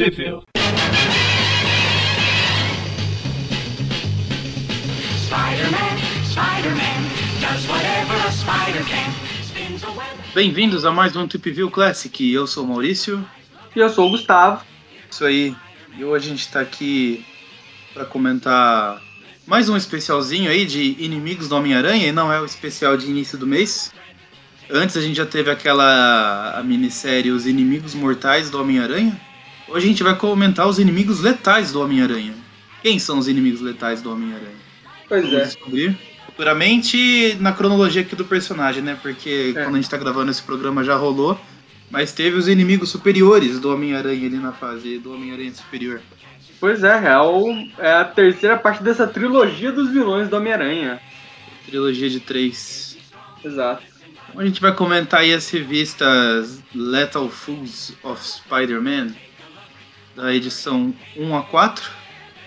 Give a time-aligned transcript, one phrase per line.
[0.00, 0.46] Sheffield.
[10.34, 12.32] Bem-vindos a mais um Trip View Classic.
[12.32, 13.22] Eu sou o Maurício.
[13.76, 14.64] E eu sou o Gustavo.
[15.10, 15.54] Isso aí.
[15.98, 17.22] E hoje a gente tá aqui
[17.92, 19.02] para comentar
[19.46, 23.36] mais um especialzinho aí de inimigos do Homem-Aranha, e não é o especial de início
[23.36, 23.92] do mês.
[24.70, 29.28] Antes a gente já teve aquela a minissérie Os Inimigos Mortais do Homem-Aranha.
[29.70, 32.34] Hoje a gente vai comentar os inimigos letais do Homem-Aranha.
[32.82, 34.56] Quem são os inimigos letais do Homem-Aranha?
[35.08, 35.44] Pois Vamos é.
[35.44, 35.98] descobrir.
[36.26, 38.98] Futuramente na cronologia aqui do personagem, né?
[39.00, 39.62] Porque É.
[39.62, 41.40] quando a gente tá gravando esse programa já rolou.
[41.88, 46.00] Mas teve os inimigos superiores do Homem-Aranha ali na fase do Homem-Aranha Superior.
[46.58, 51.00] Pois é, é, é a terceira parte dessa trilogia dos vilões do Homem-Aranha.
[51.66, 52.96] Trilogia de três.
[53.44, 53.82] Exato.
[54.28, 59.14] Então a gente vai comentar aí as revistas Lethal Fools of Spider-Man,
[60.20, 61.90] da edição 1 a 4,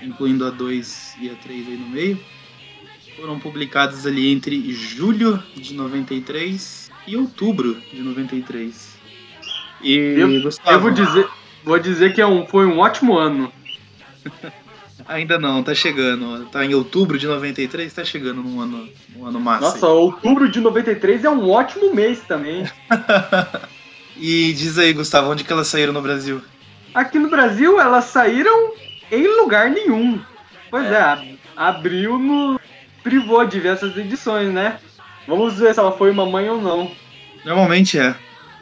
[0.02, 2.20] incluindo a 2 e a 3 aí no meio.
[3.16, 8.94] Foram publicadas ali entre julho de 93 e outubro de 93.
[9.82, 11.28] E Eu, Gustavo, eu vou dizer,
[11.64, 13.52] vou dizer que é um, foi um ótimo ano.
[15.08, 16.46] ainda não, tá chegando.
[16.46, 19.62] Tá em outubro de 93, tá chegando num ano, num ano massa.
[19.62, 22.70] Nossa, outubro de 93 é um ótimo mês também.
[24.16, 26.40] E diz aí, Gustavo, onde que elas saíram no Brasil?
[26.94, 28.74] Aqui no Brasil elas saíram
[29.12, 30.22] em lugar nenhum.
[30.70, 31.24] Pois é, a-
[31.56, 32.60] abriu no.
[33.04, 34.80] privou de ver essas edições, né?
[35.28, 36.92] Vamos ver se ela foi mamãe ou não.
[37.46, 38.16] Normalmente é.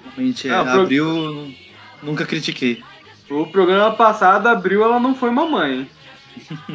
[0.05, 0.51] Normalmente é.
[0.53, 1.53] Ah, pro- Abril,
[2.03, 2.83] nunca critiquei.
[3.29, 5.89] O programa passado abriu, ela não foi mamãe.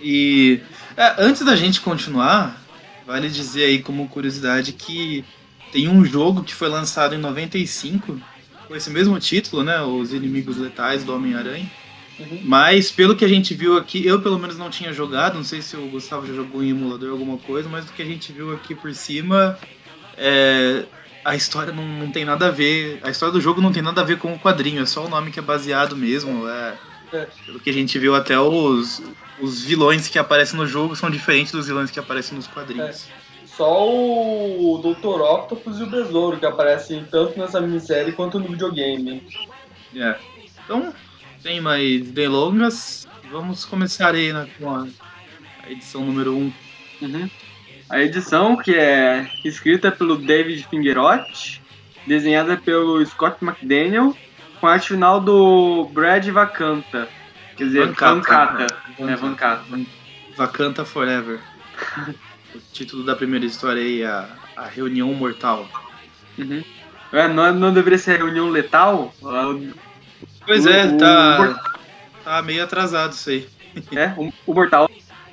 [0.00, 0.60] E
[0.96, 2.60] é, antes da gente continuar,
[3.06, 5.24] vale dizer aí como curiosidade que
[5.70, 8.20] tem um jogo que foi lançado em 95
[8.72, 9.82] com esse mesmo título, né?
[9.82, 11.70] Os Inimigos Letais do Homem-Aranha.
[12.18, 12.40] Uhum.
[12.42, 15.60] Mas pelo que a gente viu aqui, eu pelo menos não tinha jogado, não sei
[15.60, 18.54] se o Gustavo já jogou em emulador alguma coisa, mas do que a gente viu
[18.54, 19.58] aqui por cima,
[20.16, 20.86] é,
[21.22, 22.98] a história não, não tem nada a ver.
[23.02, 25.08] A história do jogo não tem nada a ver com o quadrinho, é só o
[25.08, 26.48] nome que é baseado mesmo.
[26.48, 26.74] É,
[27.12, 27.28] É.
[27.44, 29.02] Pelo que a gente viu, até os,
[29.38, 33.06] os vilões que aparecem no jogo são diferentes dos vilões que aparecem nos quadrinhos.
[33.62, 35.20] Só o Dr.
[35.20, 39.24] Octopus e o Besouro que aparecem tanto nessa minissérie quanto no videogame.
[39.94, 40.16] É.
[40.64, 40.92] Então,
[41.38, 44.88] sem mais delongas, vamos começar aí na, com a,
[45.62, 46.52] a edição número 1.
[47.88, 51.62] A edição, que é escrita pelo David Fingerotti,
[52.04, 54.16] desenhada pelo Scott McDaniel,
[54.60, 57.08] com a arte final do Brad Vacanta.
[57.56, 58.66] Quer dizer, Vancata.
[58.98, 59.80] É, Vancata.
[60.36, 61.38] Vacanta Forever.
[62.54, 65.68] O título da primeira história aí é a, a Reunião Mortal.
[66.38, 66.62] Uhum.
[67.12, 69.14] É, não, não deveria ser reunião letal?
[70.46, 71.62] Pois O- é, o- tá,
[72.24, 73.48] tá meio atrasado isso aí.
[73.92, 74.90] É, o, o Mortal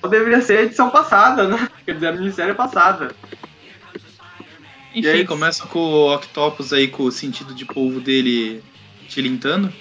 [0.09, 1.67] deveria ser a edição passada, né?
[1.85, 3.13] Quer dizer, a minissérie passada.
[4.95, 8.63] Enfim, E aí- começa com o Octopus aí com o sentido de polvo dele
[9.07, 9.71] tilintando.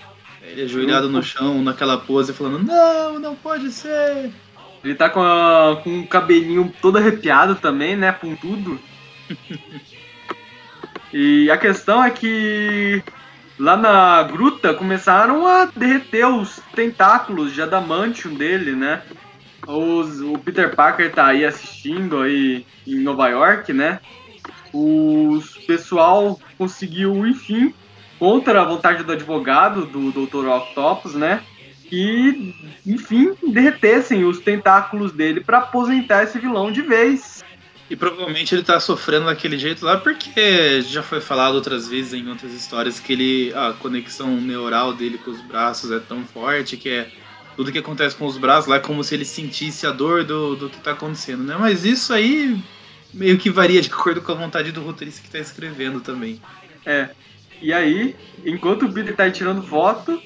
[0.42, 4.30] Ele ajoelhado no chão, naquela pose, falando: Não, não pode ser.
[4.82, 8.12] Ele tá com, a- com um cabelinho todo arrepiado também, né?
[8.12, 8.78] Pontudo.
[11.12, 13.02] e a questão é que
[13.58, 19.02] lá na gruta começaram a derreter os tentáculos de adamantium dele, né?
[19.66, 24.00] Os, o Peter Parker tá aí assistindo aí em Nova York, né?
[24.72, 27.74] O pessoal conseguiu, enfim,
[28.18, 30.46] contra a vontade do advogado, do Dr.
[30.48, 31.42] Octopus, né?
[31.88, 32.54] Que,
[32.86, 37.44] enfim, derretessem os tentáculos dele pra aposentar esse vilão de vez.
[37.90, 42.28] E provavelmente ele tá sofrendo daquele jeito lá porque já foi falado outras vezes em
[42.28, 46.90] outras histórias que ele a conexão neural dele com os braços é tão forte que
[46.90, 47.10] é
[47.56, 50.54] tudo que acontece com os braços lá é como se ele sentisse a dor do,
[50.54, 51.56] do que tá acontecendo, né?
[51.58, 52.62] Mas isso aí
[53.12, 56.40] meio que varia de acordo com a vontade do roteirista que tá escrevendo também.
[56.84, 57.08] É.
[57.60, 60.22] E aí, enquanto o Peter tá tirando foto,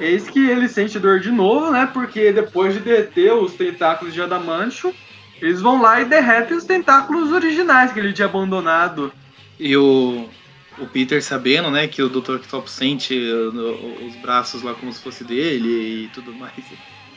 [0.00, 1.88] eis que ele sente dor de novo, né?
[1.92, 4.92] Porque depois de derreter os tentáculos de adamantium,
[5.40, 9.12] eles vão lá e derretem os tentáculos originais que ele tinha abandonado.
[9.58, 10.28] E o,
[10.78, 12.36] o Peter sabendo, né, que o Dr.
[12.36, 16.52] Octopus sente uh, os braços lá como se fosse dele e tudo mais.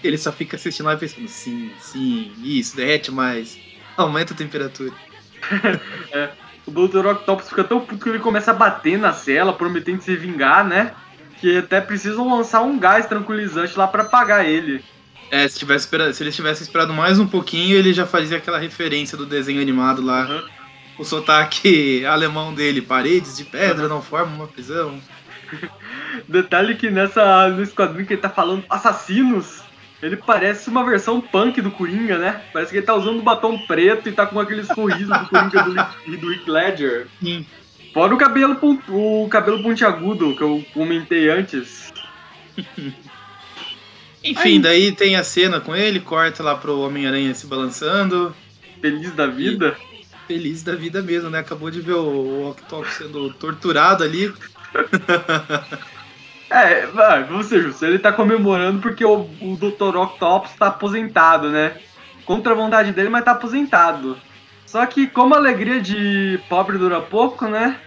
[0.03, 3.57] Ele só fica assistindo lá e pensando, sim, sim, isso, derrete mais.
[3.95, 4.93] Aumenta a temperatura.
[6.67, 7.05] O Dr.
[7.05, 10.95] Octopus fica tão puto que ele começa a bater na cela, prometendo se vingar, né?
[11.39, 14.83] Que até precisam lançar um gás tranquilizante lá pra apagar ele.
[15.31, 19.17] É, se, tivesse se eles tivessem esperado mais um pouquinho, ele já fazia aquela referência
[19.17, 20.27] do desenho animado lá.
[20.27, 20.43] Uhum.
[20.99, 24.99] O sotaque alemão dele, paredes de pedra não formam uma prisão.
[26.27, 29.63] Detalhe que nessa, nesse quadrinho que ele tá falando assassinos,
[30.01, 32.41] ele parece uma versão punk do Coringa, né?
[32.53, 36.17] Parece que ele tá usando batom preto e tá com aqueles sorrisos do Coringa do,
[36.17, 37.07] do Heath Ledger.
[37.21, 37.45] Sim.
[37.95, 38.59] Fora o cabelo,
[38.89, 41.93] o cabelo pontiagudo que eu comentei antes.
[44.21, 48.35] Enfim, daí tem a cena com ele, corta lá pro Homem-Aranha se balançando.
[48.81, 49.77] Feliz da vida.
[50.27, 51.39] Feliz da vida mesmo, né?
[51.39, 54.33] Acabou de ver o, o Octopus sendo torturado ali.
[56.47, 57.81] É, vai, vamos ser justos.
[57.81, 59.97] Ele tá comemorando porque o, o Dr.
[59.97, 61.75] Octopus tá aposentado, né?
[62.23, 64.15] Contra a vontade dele, mas tá aposentado.
[64.75, 67.77] Só que como a alegria de pobre dura pouco, né?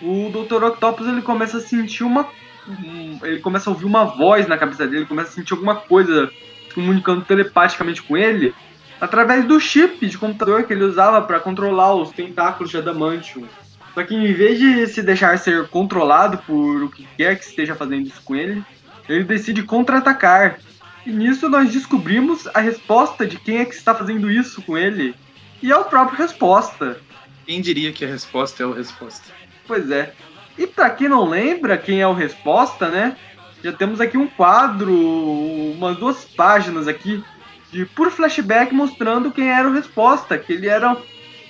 [0.00, 0.64] O Dr.
[0.64, 2.26] Octopus ele começa a sentir uma.
[2.66, 6.30] um- Ele começa a ouvir uma voz na cabeça dele, começa a sentir alguma coisa
[6.74, 8.54] comunicando telepaticamente com ele
[8.98, 13.44] através do chip de computador que ele usava para controlar os tentáculos de Adamantium.
[13.92, 17.74] Só que em vez de se deixar ser controlado por o que quer que esteja
[17.74, 18.64] fazendo isso com ele,
[19.06, 20.60] ele decide contra-atacar.
[21.04, 25.14] E nisso nós descobrimos a resposta de quem é que está fazendo isso com ele.
[25.62, 26.98] E é o próprio Resposta.
[27.46, 29.32] Quem diria que a resposta é o resposta?
[29.66, 30.12] Pois é.
[30.56, 33.16] E pra quem não lembra quem é o Resposta, né?
[33.62, 37.22] Já temos aqui um quadro, umas duas páginas aqui
[37.70, 40.96] de puro flashback mostrando quem era o Resposta, que ele era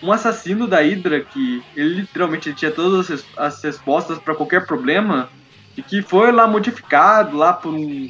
[0.03, 4.67] um assassino da Hydra, que ele literalmente tinha todas as, res- as respostas pra qualquer
[4.67, 5.29] problema
[5.77, 8.09] e que foi lá modificado lá por um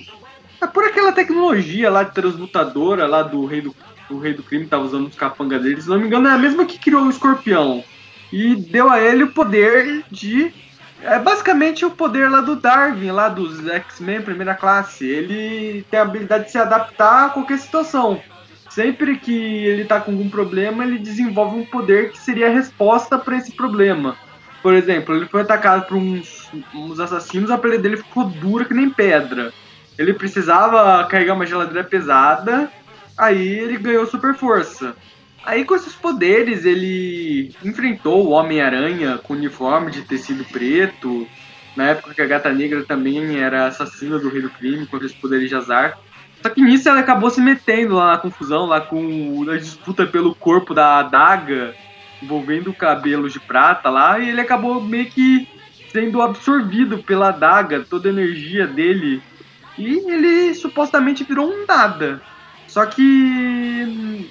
[0.61, 3.65] é por aquela tecnologia lá de transmutadora lá do rei
[4.09, 6.33] do rei do crime que tava usando os capanga dele, se não me engano é
[6.33, 7.85] a mesma que criou o escorpião
[8.33, 10.53] e deu a ele o poder de.
[11.01, 15.07] É basicamente o poder lá do Darwin, lá dos X-Men primeira classe.
[15.07, 18.21] Ele tem a habilidade de se adaptar a qualquer situação.
[18.69, 23.17] Sempre que ele tá com algum problema, ele desenvolve um poder que seria a resposta
[23.17, 24.17] para esse problema.
[24.61, 28.75] Por exemplo, ele foi atacado por uns, uns assassinos, a pele dele ficou dura que
[28.75, 29.53] nem pedra.
[29.97, 32.71] Ele precisava carregar uma geladeira pesada,
[33.19, 34.97] aí ele ganhou super força.
[35.45, 41.27] Aí com esses poderes ele enfrentou o Homem-Aranha com uniforme de tecido preto.
[41.77, 45.15] Na época que a Gata Negra também era assassina do Rei do Crime com aqueles
[45.15, 45.99] poderes de azar.
[46.43, 50.35] Só que nisso ela acabou se metendo lá na confusão, lá com a disputa pelo
[50.35, 51.75] corpo da adaga,
[52.23, 55.49] envolvendo cabelos de prata lá, e ele acabou meio que
[55.91, 59.23] sendo absorvido pela adaga, toda a energia dele.
[59.77, 62.21] E ele supostamente virou um nada.
[62.79, 64.31] Só que,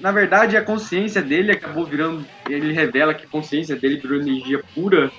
[0.00, 2.24] na verdade, a consciência dele acabou virando.
[2.48, 5.10] Ele revela que a consciência dele virou energia pura.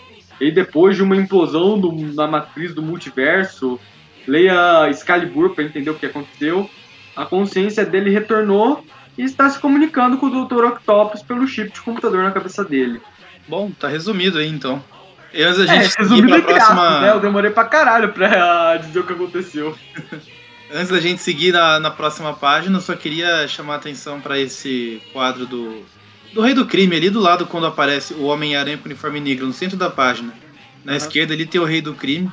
[0.42, 3.80] E depois de uma implosão do- na matriz do multiverso,
[4.28, 6.68] leia Excalibur para entender o que aconteceu.
[7.16, 8.84] A consciência dele retornou
[9.16, 10.64] e está se comunicando com o Dr.
[10.66, 13.00] Octopus pelo chip de computador na cabeça dele.
[13.48, 14.84] Bom, tá resumido aí então.
[15.32, 17.02] E antes da É, gente seguir resumido pra próxima.
[17.02, 17.12] né?
[17.12, 19.76] Eu demorei pra caralho pra dizer o que aconteceu.
[20.74, 24.40] Antes da gente seguir na, na próxima página, eu só queria chamar a atenção para
[24.40, 25.84] esse quadro do,
[26.34, 29.54] do Rei do Crime, ali do lado quando aparece o Homem-Aranha com uniforme negro, no
[29.54, 30.34] centro da página.
[30.84, 30.98] Na Aham.
[30.98, 32.28] esquerda ali tem o Rei do Crime.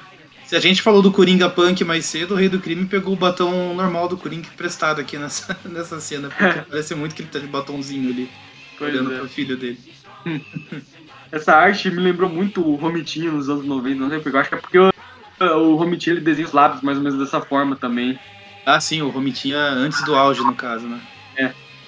[0.47, 3.17] Se a gente falou do Coringa Punk mais cedo, o Rei do Crime pegou o
[3.17, 7.39] batom normal do Coringa emprestado aqui nessa, nessa cena, porque parece muito que ele tá
[7.39, 8.31] de batomzinho ali,
[8.79, 9.19] Pois olhando é.
[9.19, 9.79] pro filho dele.
[11.31, 14.37] Essa arte me lembrou muito o Romitinho nos anos 90, não sei porque.
[14.37, 14.93] Eu acho que é porque o,
[15.41, 18.19] o Romitinho ele desenha os lábios mais ou menos dessa forma também.
[18.67, 21.01] Ah, sim, o Romitinha antes do auge, no caso, né?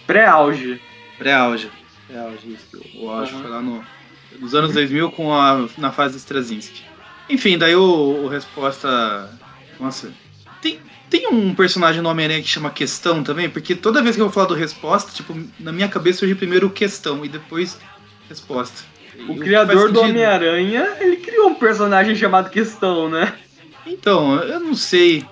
[0.06, 0.80] Pré-auge.
[1.18, 1.70] Pré-auge.
[2.08, 2.82] Pré-auge, isso.
[2.96, 3.42] O auge Uhum.
[3.42, 3.84] foi lá no,
[4.40, 6.82] nos anos 2000 com a, na fase Straczynski.
[7.28, 9.30] Enfim, daí o, o Resposta...
[9.78, 10.12] Nossa,
[10.60, 13.48] tem, tem um personagem no Homem-Aranha que chama Questão também?
[13.48, 16.68] Porque toda vez que eu vou falar do Resposta, tipo, na minha cabeça surge primeiro
[16.70, 17.78] Questão e depois
[18.28, 18.82] Resposta.
[19.28, 20.00] O que criador do.
[20.00, 23.32] Homem-Aranha, ele criou um personagem chamado Questão, né?
[23.86, 25.24] Então, eu não sei.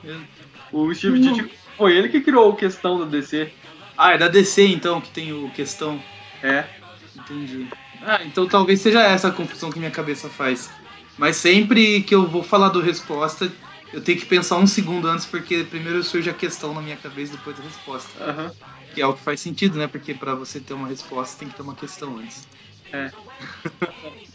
[0.73, 1.33] O Steve Não.
[1.33, 3.53] Ditko foi ele que criou o Questão da DC.
[3.97, 6.03] Ah, é da DC então que tem o Questão.
[6.43, 6.65] É.
[7.17, 7.69] Entendi.
[8.03, 10.71] Ah, então talvez seja essa a confusão que minha cabeça faz.
[11.19, 13.53] Mas sempre que eu vou falar do resposta,
[13.93, 17.33] eu tenho que pensar um segundo antes, porque primeiro surge a questão na minha cabeça,
[17.33, 18.25] depois a resposta.
[18.25, 18.53] Aham.
[18.95, 19.87] Que é o que faz sentido, né?
[19.87, 22.49] Porque pra você ter uma resposta, tem que ter uma questão antes.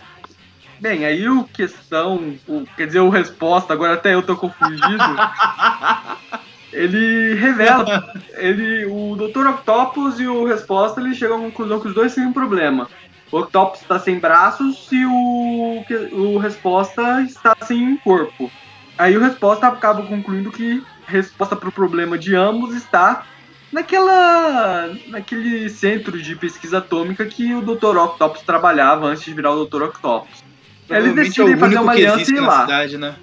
[0.80, 4.86] Bem, aí o Questão, o, quer dizer, o Resposta, agora até eu tô confundido.
[6.72, 9.48] ele revela, ele, o Dr.
[9.48, 12.90] Octopus e o Resposta, eles chegam à conclusão que os dois têm um problema.
[13.32, 18.52] O Octopus está sem braços e o, o Resposta está sem corpo.
[18.98, 23.26] Aí o Resposta acaba concluindo que a resposta para o problema de ambos está
[23.72, 27.98] naquela naquele centro de pesquisa atômica que o Dr.
[27.98, 29.84] Octopus trabalhava antes de virar o Dr.
[29.84, 30.45] Octopus.
[30.90, 32.62] Eles decidem é fazer uma aliança e ir lá.
[32.62, 33.16] cidade, né?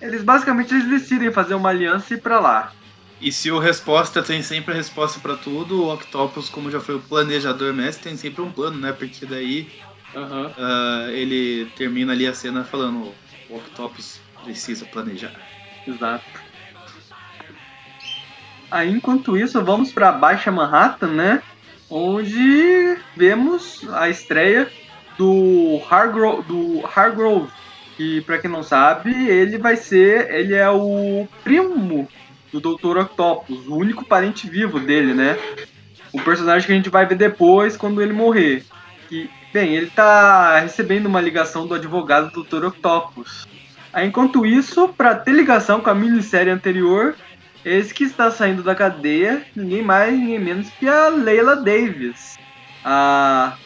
[0.00, 2.72] Eles basicamente eles decidem fazer uma aliança e ir pra lá.
[3.20, 6.94] E se o resposta tem sempre a resposta pra tudo, o Octopus, como já foi
[6.94, 8.92] o planejador mestre, tem sempre um plano, né?
[8.92, 9.68] Porque daí
[10.14, 10.52] Aham.
[10.56, 13.12] ah, ele termina ali a cena falando
[13.50, 15.34] o Octopus precisa planejar.
[15.86, 16.48] Exato.
[18.70, 21.42] Aí, enquanto isso, vamos para Baixa Manhattan, né?
[21.90, 24.70] Onde vemos a estreia
[25.18, 27.50] do Hargrove, do Hargrove,
[27.96, 32.08] que para quem não sabe, ele vai ser, ele é o primo
[32.52, 32.98] do Dr.
[32.98, 35.36] Octopus, o único parente vivo dele, né?
[36.12, 38.64] O personagem que a gente vai ver depois quando ele morrer.
[39.08, 42.66] Que, bem, ele tá recebendo uma ligação do advogado do Dr.
[42.66, 43.46] Octopus.
[43.96, 47.16] Enquanto isso, para ter ligação com a minissérie anterior,
[47.64, 52.38] esse que está saindo da cadeia, ninguém mais, ninguém menos que a Leila Davis,
[52.84, 53.56] a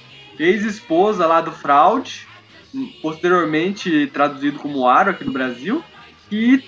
[0.42, 2.26] ex-esposa lá do Fraud,
[3.00, 5.82] posteriormente traduzido como Aro aqui no Brasil,
[6.30, 6.62] e,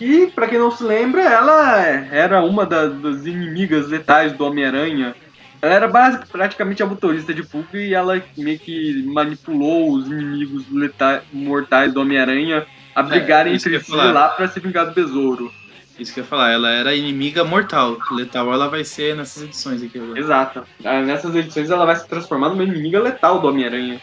[0.00, 5.14] e para quem não se lembra, ela era uma da- das inimigas letais do Homem-Aranha.
[5.62, 10.64] Ela era basic- praticamente a motorista de fuga e ela meio que manipulou os inimigos
[10.72, 14.86] letais, mortais do Homem-Aranha a brigarem É, que eu entre si lá pra se vingar
[14.86, 15.52] do besouro.
[16.00, 17.98] Isso que eu ia falar, ela era inimiga mortal.
[18.12, 20.18] Letal ela vai ser nessas edições aqui agora.
[20.18, 20.62] Exato.
[20.84, 24.00] Ah, Nessas edições ela vai se transformar numa inimiga letal do Homem-Aranha.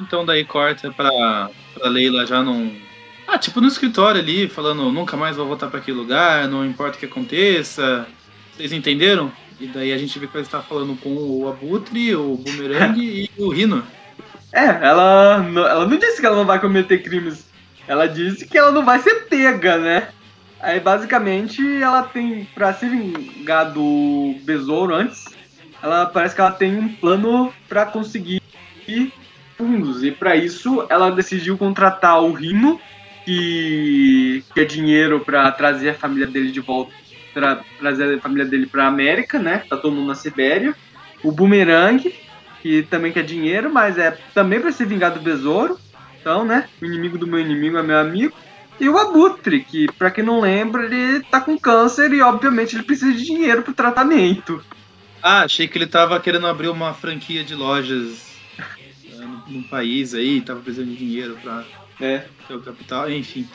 [0.00, 2.74] Então daí corta pra, pra Leila já num.
[3.26, 6.96] Ah, tipo no escritório ali, falando nunca mais vou voltar pra aquele lugar, não importa
[6.96, 8.06] o que aconteça.
[8.56, 9.30] Vocês entenderam?
[9.60, 13.30] E daí a gente vê que ela está falando com o Abutre, o Boomerang e
[13.36, 13.84] o Rino.
[14.52, 17.44] É, ela, não- ela não disse que ela não vai cometer crimes.
[17.86, 20.08] Ela disse que ela não vai ser pega, né?
[20.62, 25.24] Aí basicamente ela tem, pra se vingar do besouro antes,
[25.82, 28.40] ela parece que ela tem um plano pra conseguir
[29.56, 30.04] fundos.
[30.04, 32.80] E pra isso ela decidiu contratar o Rino,
[33.24, 36.92] que quer dinheiro pra trazer a família dele de volta,
[37.32, 39.62] tra trazer a família dele pra América, né?
[39.68, 40.74] Tá todo mundo na Sibéria.
[41.22, 42.12] O Boomerang,
[42.62, 45.78] que também quer dinheiro, mas é também pra se vingar do besouro.
[46.20, 46.68] Então, né?
[46.82, 48.34] O inimigo do meu inimigo é meu amigo.
[48.80, 52.82] E o Abutre, que pra quem não lembra, ele tá com câncer e obviamente ele
[52.82, 54.64] precisa de dinheiro pro tratamento.
[55.22, 60.40] Ah, achei que ele tava querendo abrir uma franquia de lojas eh, no, país aí,
[60.40, 61.62] tava precisando de dinheiro pra
[62.00, 62.24] É.
[62.48, 63.46] ter o capital, enfim.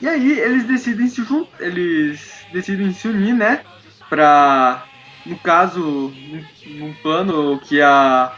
[0.00, 3.62] E aí eles decidem se juntar, eles decidem se unir, né?
[4.08, 4.84] Pra,
[5.24, 6.44] no caso, num-
[6.78, 8.32] num plano que a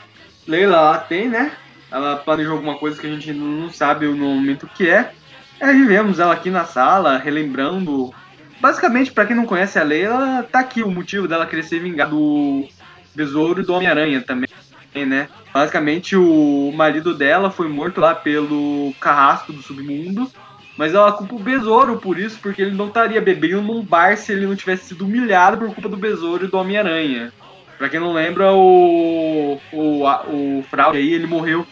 [0.46, 1.52] Leila lá tem, né?
[1.90, 5.12] Ela planejou alguma coisa que a gente não sabe no momento que é.
[5.60, 8.12] Aí vemos ela aqui na sala, relembrando.
[8.60, 12.08] Basicamente, pra quem não conhece a Leila, tá aqui o motivo dela querer se vingar
[12.08, 12.66] do
[13.14, 14.48] Besouro e do Homem-Aranha também,
[14.94, 15.28] né?
[15.52, 20.30] Basicamente, o marido dela foi morto lá pelo carrasco do submundo.
[20.76, 24.32] Mas ela culpa o Besouro por isso, porque ele não estaria bebendo num bar se
[24.32, 27.32] ele não tivesse sido humilhado por culpa do Besouro e do Homem-Aranha.
[27.76, 31.66] Pra quem não lembra, o, o, o Fraude aí, ele morreu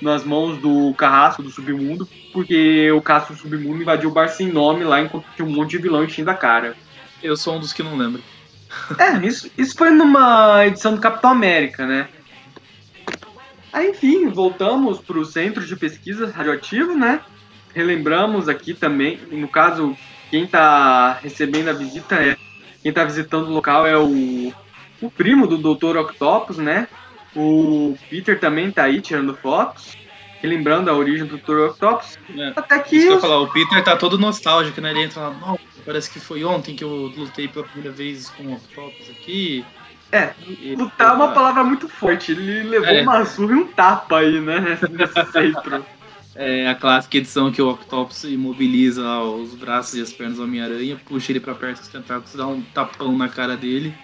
[0.00, 4.84] nas mãos do Carrasco do Submundo, porque o do Submundo invadiu o bar sem nome
[4.84, 6.74] lá enquanto tinha um monte de vilão enchendo a cara.
[7.22, 8.22] Eu sou um dos que não lembro.
[8.98, 12.08] É, isso, isso foi numa edição do Capitão América, né?
[13.72, 17.20] Aí, enfim, voltamos pro Centro de Pesquisa Radioativo, né?
[17.74, 19.96] Relembramos aqui também, no caso,
[20.30, 22.36] quem tá recebendo a visita é.
[22.82, 24.52] Quem tá visitando o local é o,
[25.00, 25.96] o primo do Dr.
[25.98, 26.88] Octopus, né?
[27.34, 29.96] O Peter também tá aí tirando fotos,
[30.42, 31.70] relembrando a origem do Dr.
[31.70, 32.18] Octopus.
[32.36, 32.52] É.
[32.56, 32.96] Até que.
[32.96, 34.90] Isso que eu falar, o Peter tá todo nostálgico, né?
[34.90, 38.42] Ele entra lá, "Nossa, parece que foi ontem que eu lutei pela primeira vez com
[38.44, 39.64] o Octopus aqui.
[40.10, 42.32] É, E- lutar é uma palavra muito forte.
[42.32, 43.00] Ele levou É.
[43.02, 44.78] uma surra e um tapa aí, né?
[44.90, 45.84] Nesse centro.
[46.34, 50.98] É a clássica edição que o Octopus imobiliza os braços e as pernas do Homem-Aranha,
[51.06, 53.94] puxa ele pra perto dos tentáculos, dá um tapão na cara dele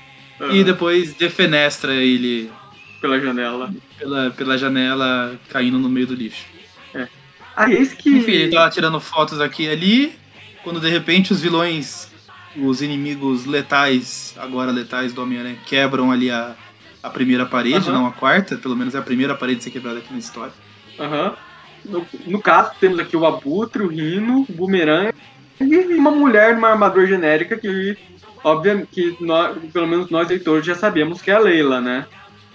[0.40, 0.62] e Aham.
[0.62, 2.50] depois defenestra ele
[3.00, 3.72] pela janela.
[3.98, 6.44] pela, pela janela caindo no meio do lixo.
[7.58, 8.08] Aí eis que.
[8.10, 10.12] Enfim, ele tá tirando fotos aqui e ali,
[10.62, 12.08] quando de repente os vilões,
[12.56, 16.54] os inimigos letais, agora letais do Homem-Aranha, quebram ali a,
[17.02, 19.98] a primeira parede, não a quarta, pelo menos é a primeira parede a ser quebrada
[19.98, 20.52] aqui na história.
[21.00, 21.34] Aham.
[21.84, 25.12] No, no caso, temos aqui o Abutre, o Rino, o Boomerang
[25.60, 27.96] e uma mulher numa armadura genérica que,
[28.44, 32.06] obviamente, que nós, pelo menos nós leitores já sabemos que é a Leila, né?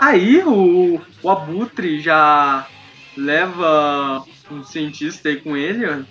[0.04, 2.68] Aí o, o Abutre já
[3.16, 6.06] leva um cientista aí com ele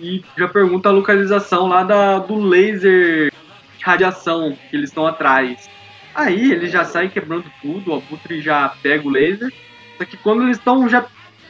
[0.00, 3.30] e já pergunta a localização lá da, do laser
[3.76, 5.68] de radiação que eles estão atrás.
[6.14, 9.52] Aí ele já sai quebrando tudo, o Abutre já pega o laser.
[9.98, 11.04] Só que quando eles estão já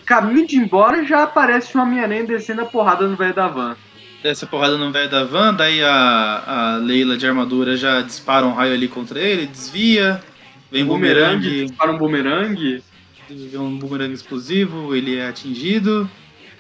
[0.04, 3.76] caminho de embora já aparece o Homem-Aranha descendo a porrada no velho da van.
[4.21, 8.44] Desce a porrada no velho da van, daí a, a Leila de armadura já dispara
[8.44, 10.21] um raio ali contra ele, desvia.
[10.75, 12.83] Vem Bumerangue, bumerangue, dispara um bumerangue.
[13.31, 16.11] vem um bumerangue explosivo, ele é atingido.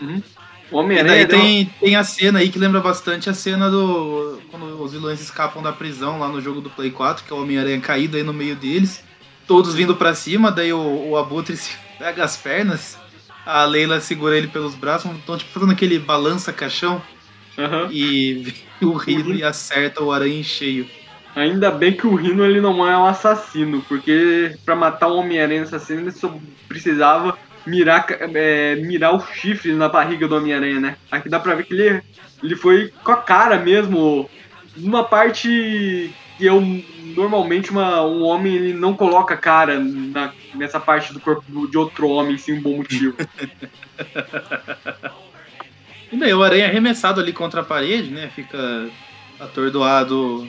[0.00, 0.22] O E
[0.70, 4.40] Homem-Aranha daí deu- tem, tem a cena aí que lembra bastante a cena do.
[4.50, 7.42] Quando os vilões escapam da prisão lá no jogo do Play 4, que é o
[7.42, 9.04] Homem-Aranha caído aí no meio deles.
[9.46, 12.96] Todos vindo pra cima, daí o, o Abutre se pega as pernas,
[13.44, 17.02] a Leila segura ele pelos braços, então tipo fazendo aquele balança-caixão
[17.58, 17.88] Aham.
[17.92, 20.88] e o Rino e acerta o aranha em cheio.
[21.36, 25.62] Ainda bem que o Rino ele não é um assassino, porque pra matar o Homem-Aranha
[25.62, 26.32] assassino ele só
[26.68, 27.36] precisava
[27.66, 30.96] mirar, é, mirar o chifre na barriga do Homem-Aranha, né?
[31.10, 32.02] Aqui dá pra ver que ele,
[32.42, 34.30] ele foi com a cara mesmo,
[34.76, 36.60] numa parte que eu
[37.16, 41.66] normalmente uma, um homem ele não coloca a cara na- nessa parte do corpo do-
[41.68, 43.16] de outro homem sem um bom motivo.
[46.12, 48.30] E daí o aranha é arremessado ali contra a parede, né?
[48.32, 48.88] Fica
[49.40, 50.46] atordoado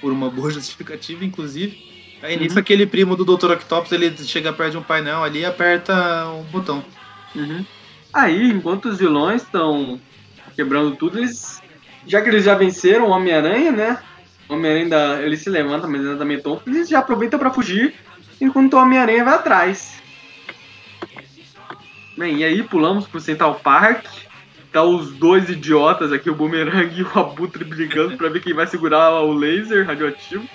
[0.00, 1.84] por uma boa justificativa, inclusive.
[2.22, 2.42] Aí Uhum.
[2.42, 3.52] nisso aquele primo do Dr.
[3.52, 6.82] Octopus, ele chega perto de um painel ali e aperta um botão.
[7.34, 7.64] Uhum.
[8.12, 10.00] Aí, enquanto os vilões estão
[10.54, 11.60] quebrando tudo, eles.
[12.06, 13.98] Já que eles já venceram o Homem-Aranha, né?
[14.48, 15.22] O Homem-Aranha ainda.
[15.22, 16.62] Ele se levanta, mas ainda tá meio tonto.
[16.66, 17.94] Eles já aproveitam pra fugir,
[18.40, 20.00] enquanto o Homem-Aranha vai atrás.
[22.16, 24.06] Bem, e aí pulamos pro Central Park.
[24.76, 28.66] Tá os dois idiotas aqui, o Boomerang e o Abutre brigando pra ver quem vai
[28.66, 30.46] segurar o laser radioativo.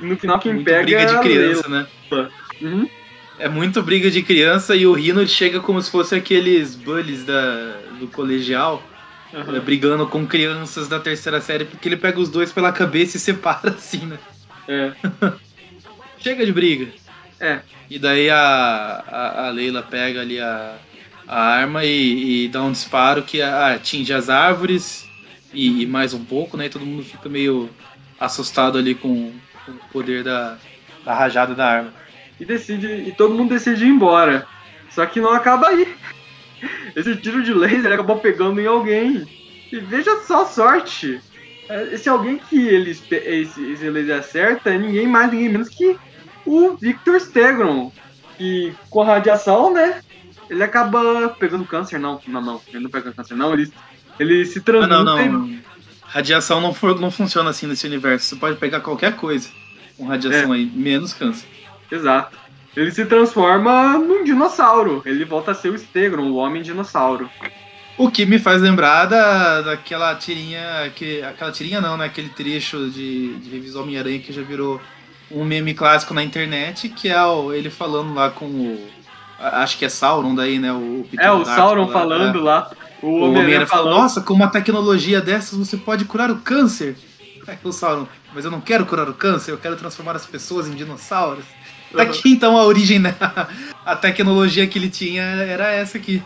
[0.00, 1.86] E no final quem Muito pega briga é de criança, né?
[2.60, 2.90] Uhum.
[3.38, 7.76] É muito briga de criança e o Rino chega como se fosse aqueles bullies da,
[8.00, 8.82] do colegial,
[9.32, 9.54] Uhum.
[9.54, 13.20] eh, brigando com crianças da terceira série, porque ele pega os dois pela cabeça e
[13.20, 14.18] separa assim, né?
[14.66, 14.92] É.
[16.18, 16.88] Chega de briga.
[17.38, 17.60] É.
[17.88, 20.74] E daí a, a, a Leila pega ali a,
[21.30, 25.08] a arma e, e dá um disparo que ah, atinge as árvores
[25.54, 26.66] e, e mais um pouco, né?
[26.66, 27.70] E todo mundo fica meio
[28.18, 29.32] assustado ali com,
[29.64, 30.58] com o poder da,
[31.04, 31.94] da rajada da arma.
[32.40, 34.44] e decide e todo mundo decide ir embora.
[34.90, 35.94] Só que não acaba aí.
[36.96, 39.24] Esse tiro de laser acabou pegando em alguém.
[39.70, 41.20] E veja só a sorte.
[41.68, 45.96] É, Esse alguém que ele, esse, esse laser acerta é ninguém mais, ninguém menos que
[46.44, 47.92] o Victor Stegron.
[48.36, 50.02] Que com a radiação, né?
[50.50, 52.20] Ele acaba pegando câncer, não.
[52.26, 52.60] Não, não.
[52.68, 53.52] Ele não pega câncer, não.
[53.54, 53.72] Ele,
[54.18, 55.02] ele se Ah, transmuta.
[55.04, 55.58] não, em- não.
[56.02, 58.26] Radiação não, for, não funciona assim nesse universo.
[58.26, 59.48] Você pode pegar qualquer coisa
[59.96, 61.46] com radiação aí, menos câncer.
[61.90, 62.36] Exato.
[62.76, 65.02] Ele se transforma num dinossauro.
[65.06, 67.30] Ele volta a ser o Stegron, o homem dinossauro.
[67.96, 70.90] O que me faz lembrar da, daquela tirinha.
[70.96, 72.06] Que, aquela tirinha não, né?
[72.06, 74.80] Aquele trecho de, de revista Homem-Aranha que já virou
[75.30, 78.88] um meme clássico na internet, que é o, ele falando lá com o.
[79.40, 80.72] Acho que é Sauron daí, né?
[80.72, 82.40] O Peter É, o Parker Sauron lá, falando né?
[82.44, 82.70] lá.
[83.02, 84.02] O, Homem-Aranha falou, falando.
[84.02, 86.96] nossa, com uma tecnologia dessas você pode curar o câncer.
[87.48, 90.68] Aí o Sauron, mas eu não quero curar o câncer, eu quero transformar as pessoas
[90.68, 91.44] em dinossauros.
[91.90, 92.08] Tá Uhum.
[92.08, 93.14] aqui então a origem da
[93.84, 96.22] a tecnologia que ele tinha era essa aqui.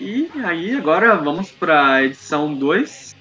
[0.00, 3.14] E aí, agora vamos pra edição 2.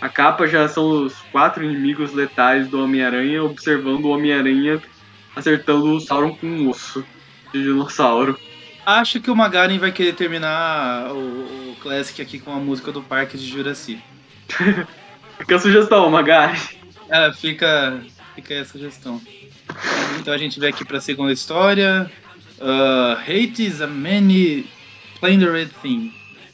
[0.00, 4.80] A capa já são os quatro inimigos letais do Homem-Aranha, observando o Homem-Aranha
[5.34, 7.04] acertando o Sauron com um osso
[7.52, 8.38] de dinossauro.
[8.84, 13.02] Acho que o Magarin vai querer terminar o, o Classic aqui com a música do
[13.02, 13.98] Parque de Juraci.
[15.38, 16.58] Fica a sugestão, Magari.
[17.08, 18.00] É, fica,
[18.34, 19.20] fica essa sugestão.
[20.18, 22.10] Então a gente vem aqui pra segunda história.
[22.60, 24.66] Uh, hate is a many
[25.14, 26.12] splendid thing.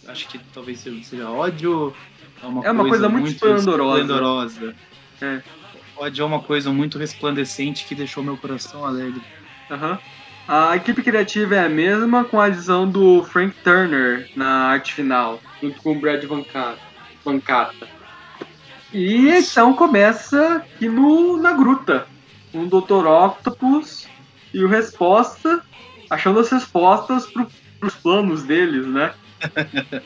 [0.08, 1.94] Acho que talvez seja ódio.
[2.42, 4.00] É uma, É uma coisa muito esplendorosa.
[4.00, 4.74] esplendorosa.
[5.20, 5.42] É.
[6.00, 9.20] Ódio é uma coisa muito resplandecente que deixou meu coração alegre.
[9.70, 9.98] Aham.
[10.48, 15.40] A equipe criativa é a mesma, com a adição do Frank Turner na arte final,
[15.62, 16.74] junto com o Brad Van Ca-
[17.24, 17.86] Van Cata.
[18.92, 22.06] E edição começa aqui no, na gruta,
[22.50, 23.06] com o Dr.
[23.06, 24.08] Octopus
[24.52, 25.62] e o Resposta
[26.08, 27.46] achando as respostas pro,
[27.78, 29.12] pros planos deles, né?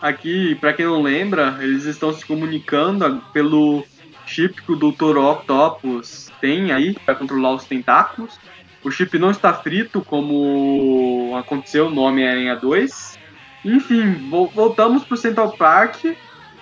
[0.00, 3.84] Aqui, pra quem não lembra, eles estão se comunicando pelo
[4.28, 5.16] chip que o Dr.
[5.18, 8.38] Octopus tem aí para controlar os tentáculos.
[8.84, 13.18] O chip não está frito como aconteceu no Homem-Aranha 2.
[13.64, 16.04] Enfim, vo- voltamos pro Central Park,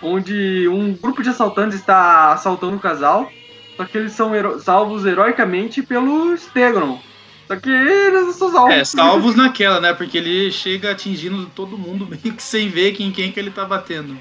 [0.03, 3.31] onde um grupo de assaltantes está assaltando o casal.
[3.77, 6.99] Só que eles são hero- salvos heroicamente pelo Stegron.
[7.47, 8.75] Só que eles são salvos.
[8.75, 9.93] É, salvos naquela, né?
[9.93, 13.65] Porque ele chega atingindo todo mundo meio que sem ver quem quem que ele tá
[13.65, 14.17] batendo.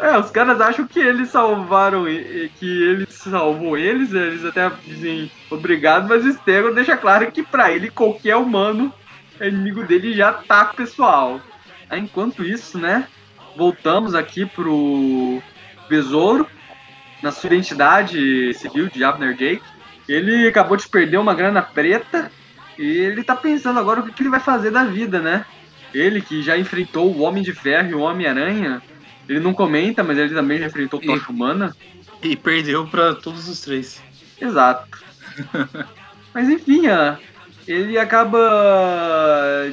[0.00, 6.08] É, os caras acham que eles salvaram, que ele salvou eles, eles até dizem obrigado,
[6.08, 8.92] mas o Stegron deixa claro que pra ele qualquer humano
[9.40, 11.40] o inimigo dele já o pessoal.
[11.90, 13.08] Enquanto isso, né?
[13.56, 15.42] Voltamos aqui pro
[15.88, 16.46] Besouro,
[17.22, 19.62] na sua identidade civil de Abner Jake.
[20.08, 22.30] Ele acabou de perder uma grana preta
[22.78, 25.44] e ele tá pensando agora o que, que ele vai fazer da vida, né?
[25.92, 28.80] Ele que já enfrentou o Homem de Ferro e o Homem-Aranha.
[29.28, 31.76] Ele não comenta, mas ele também já enfrentou o Tocha Humana.
[32.22, 34.02] E perdeu pra todos os três.
[34.40, 34.86] Exato.
[36.34, 36.82] Mas enfim,
[37.66, 38.38] ele acaba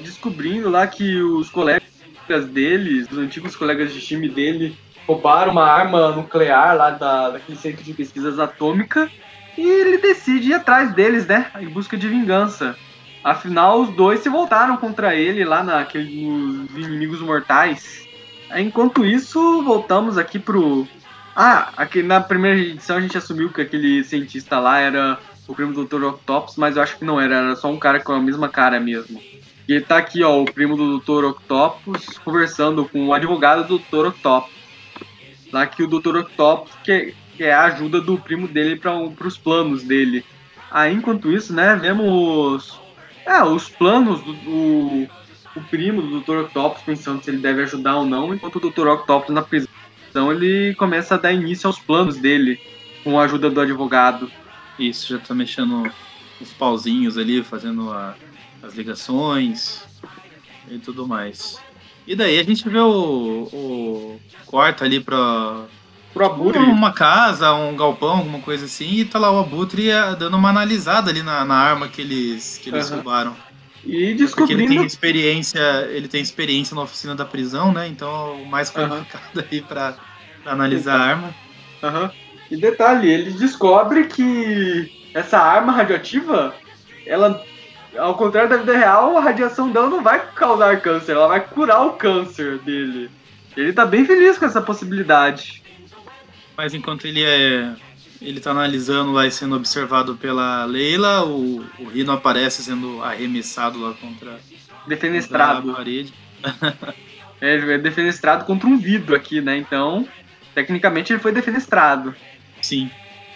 [0.04, 1.84] descobrindo lá que os colegas
[2.52, 7.84] dele, os antigos colegas de time dele, roubaram uma arma nuclear lá da, daquele centro
[7.84, 9.10] de pesquisas atômica
[9.58, 11.52] e ele decide ir atrás deles, né?
[11.60, 12.76] Em busca de vingança.
[13.24, 18.05] Afinal, os dois se voltaram contra ele lá naquele, nos inimigos mortais.
[18.56, 20.88] Enquanto isso, voltamos aqui pro.
[21.36, 25.74] Ah, aqui na primeira edição a gente assumiu que aquele cientista lá era o primo
[25.74, 26.04] do Dr.
[26.06, 28.80] Octopus, mas eu acho que não era, era só um cara com a mesma cara
[28.80, 29.22] mesmo.
[29.68, 31.26] E ele tá aqui, ó, o primo do Dr.
[31.26, 34.08] Octopus, conversando com o advogado do Dr.
[34.08, 34.54] Octopus.
[35.52, 36.18] Lá que o Dr.
[36.18, 40.24] Octopus quer, quer a ajuda do primo dele para os planos dele.
[40.72, 42.80] Aí, enquanto isso, né, vemos
[43.26, 45.10] é, os planos do, do
[45.56, 46.46] o primo do Dr.
[46.46, 48.88] Octopus pensando se ele deve ajudar ou não, enquanto o Dr.
[48.88, 52.60] Octopus na prisão ele começa a dar início aos planos dele
[53.04, 54.30] com a ajuda do advogado.
[54.80, 55.89] Isso, já tá mexendo
[56.41, 58.15] os pauzinhos ali, fazendo a,
[58.62, 59.86] as ligações
[60.70, 61.60] e tudo mais.
[62.08, 65.65] E daí a gente vê o, o corta ali pra
[66.13, 66.60] Pro Abutre.
[66.60, 70.50] uma casa, um galpão, alguma coisa assim, e tá lá o Abutre eh, dando uma
[70.50, 72.96] analisada ali na, na arma que eles, que eles Aham.
[72.96, 73.36] roubaram.
[73.86, 74.67] E Porque ele descobrindo.
[74.67, 77.88] tem experiência, ele tem experiência na oficina da prisão, né?
[77.88, 79.95] Então é o mais qualificado aí pra,
[80.43, 81.36] pra analisar a arma.
[81.84, 82.12] Aham.
[82.50, 86.56] E detalhe, ele descobre que essa arma radioativa,
[87.06, 87.43] ela,
[87.98, 91.86] ao contrário da vida real, a radiação dela não vai causar câncer, ela vai curar
[91.86, 93.10] o câncer dele.
[93.56, 95.63] Ele tá bem feliz com essa possibilidade.
[96.58, 97.74] Mas enquanto ele é.
[98.21, 103.80] Ele tá analisando lá e sendo observado pela Leila, o, o Rino aparece sendo arremessado
[103.80, 104.41] lá contra, contra
[104.84, 105.73] a Defenestrado.
[105.73, 106.13] parede.
[107.41, 109.58] É, ele é defenestrado contra um vidro aqui, né?
[109.58, 110.08] Então,
[110.54, 112.15] tecnicamente ele foi defenestrado.
[112.62, 112.89] Sim.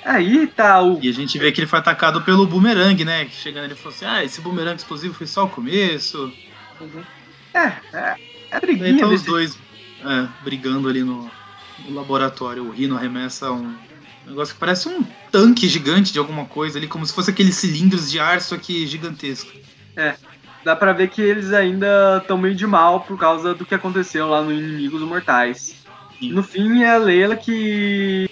[0.05, 0.99] Aí tá o.
[1.01, 3.27] E a gente vê que ele foi atacado pelo boomerang, né?
[3.29, 6.31] Chegando ele falou assim: Ah, esse boomerang explosivo foi só o começo.
[7.53, 8.15] É, é, é
[8.51, 9.59] Daí briguinha tá os dois
[10.05, 11.29] é, brigando ali no,
[11.85, 12.63] no laboratório.
[12.65, 13.75] O Rino arremessa um
[14.29, 18.09] negócio que parece um tanque gigante de alguma coisa ali, como se fosse aqueles cilindros
[18.11, 19.51] de ar, só que gigantesco.
[20.63, 24.27] dá pra ver que eles ainda estão meio de mal por causa do que aconteceu
[24.27, 25.75] lá no Inimigos Mortais.
[26.19, 26.31] Sim.
[26.31, 28.29] No fim, é a Leila que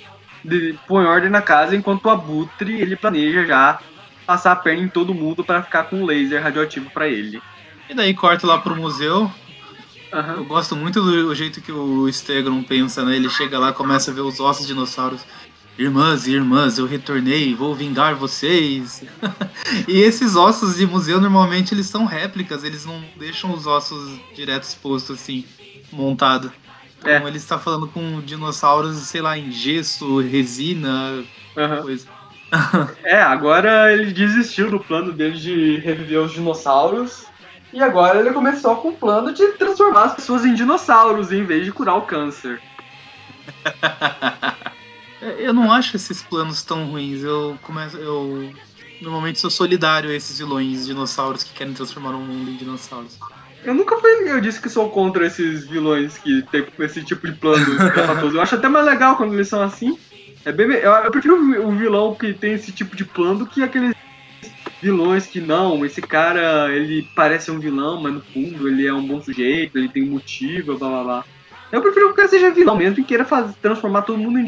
[0.87, 3.79] põe ordem na casa, enquanto o Abutre ele planeja já
[4.25, 7.41] passar a perna em todo mundo pra ficar com um laser radioativo pra ele.
[7.89, 9.31] E daí corta lá pro museu.
[10.11, 10.43] Eu Aham.
[10.43, 13.15] gosto muito do jeito que o Stegron pensa, né?
[13.15, 15.21] Ele chega lá, começa a ver os ossos de dinossauros.
[15.77, 19.03] Irmãs e irmãs, eu retornei, vou vingar vocês.
[19.87, 24.63] e esses ossos de museu, normalmente, eles são réplicas, eles não deixam os ossos direto
[24.63, 25.45] expostos, assim,
[25.91, 26.51] montado.
[26.97, 27.23] Então, É.
[27.27, 31.23] ele está falando com dinossauros, sei lá, em gesso, resina,
[31.55, 31.81] aham.
[31.83, 32.07] coisa.
[33.03, 37.25] É, agora ele desistiu do plano dele de reviver os dinossauros.
[37.73, 41.65] E agora ele começou com o plano de transformar as pessoas em dinossauros em vez
[41.65, 42.61] de curar o câncer.
[45.21, 47.23] Eu não acho esses planos tão ruins.
[47.23, 47.97] Eu começo.
[47.97, 48.51] Eu
[49.01, 53.19] normalmente sou solidário a esses vilões dinossauros que querem transformar o mundo em dinossauros.
[53.63, 54.09] Eu nunca fui.
[54.31, 57.65] Eu disse que sou contra esses vilões que tem esse tipo de plano.
[58.33, 59.97] Eu acho até mais legal quando eles são assim.
[60.45, 63.61] É bem, eu, eu prefiro o vilão que tem esse tipo de plano do que
[63.61, 63.93] aqueles
[64.81, 69.05] vilões que não, esse cara ele parece um vilão, mas no fundo ele é um
[69.05, 71.25] bom sujeito, ele tem um motivo, blá blá blá.
[71.69, 74.45] Eu prefiro que o cara seja vilão mesmo e queira fazer, transformar todo mundo em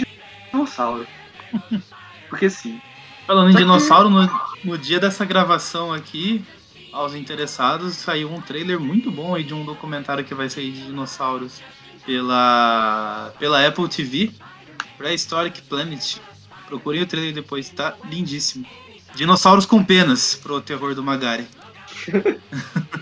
[0.51, 1.07] dinossauro.
[2.29, 2.81] Porque sim.
[3.25, 6.43] Falando em Só que- dinossauro, no, no dia dessa gravação aqui,
[6.91, 10.85] aos interessados, saiu um trailer muito bom aí de um documentário que vai sair de
[10.87, 11.61] dinossauros
[12.05, 14.31] pela, pela Apple TV,
[14.97, 16.17] Prehistoric Planet.
[16.67, 18.65] Procurem o trailer depois, tá lindíssimo.
[19.15, 21.47] Dinossauros com penas, pro terror do Magari.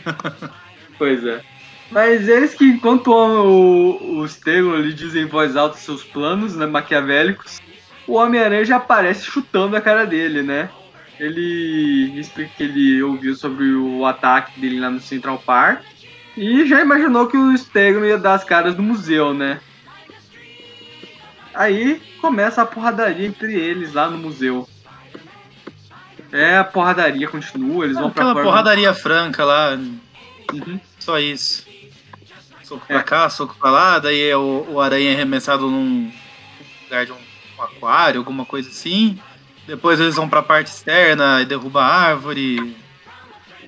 [0.98, 1.44] Pois é.
[1.90, 6.66] Mas eles que, enquanto o, o Stegron ali dizem em voz alta seus planos, né,
[6.66, 7.60] maquiavélicos,
[8.06, 10.70] o Homem-Aranha já aparece chutando a cara dele, né?
[11.20, 15.82] Ele explica que ele ouviu sobre o ataque dele lá no Central Park
[16.36, 19.60] e já imaginou que o Stegron ia dar as caras no museu, né?
[21.54, 24.68] Aí começa a porradaria entre eles lá no museu.
[26.32, 29.72] É, a porradaria continua, eles vão pra Aquela porradaria franca lá.
[30.54, 30.80] Uhum.
[31.00, 31.67] Só isso.
[32.68, 36.12] Soco pra cá, soco pra lá, daí é o, o aranha é arremessado num
[36.84, 39.18] lugar de um, um aquário, alguma coisa assim.
[39.66, 42.76] Depois eles vão pra parte externa e derruba a árvore.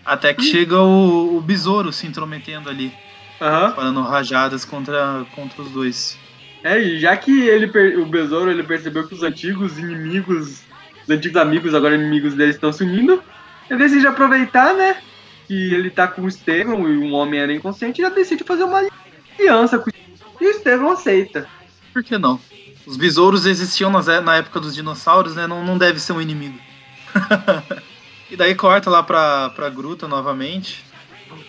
[0.06, 2.92] Até que chega o, o besouro se intrometendo ali,
[3.40, 3.72] Aham.
[3.74, 6.20] falando rajadas contra, contra os dois.
[6.62, 7.68] É, e já que ele
[8.02, 10.62] o Besouro ele percebeu que os antigos inimigos,
[11.04, 13.24] os antigos amigos, agora inimigos dele estão se unindo,
[13.70, 14.98] ele decide aproveitar, né?
[15.50, 18.66] Que ele tá com o Estevam e um homem era inconsciente e já decide fazer
[18.66, 18.88] uma
[19.40, 19.90] aliança com
[20.40, 21.50] E o Estevam aceita.
[21.92, 22.40] Por que não?
[22.86, 25.48] Os besouros existiam é- na época dos dinossauros, né?
[25.48, 26.60] Não, não deve ser um inimigo.
[28.30, 30.86] e daí corta lá pra, pra gruta novamente.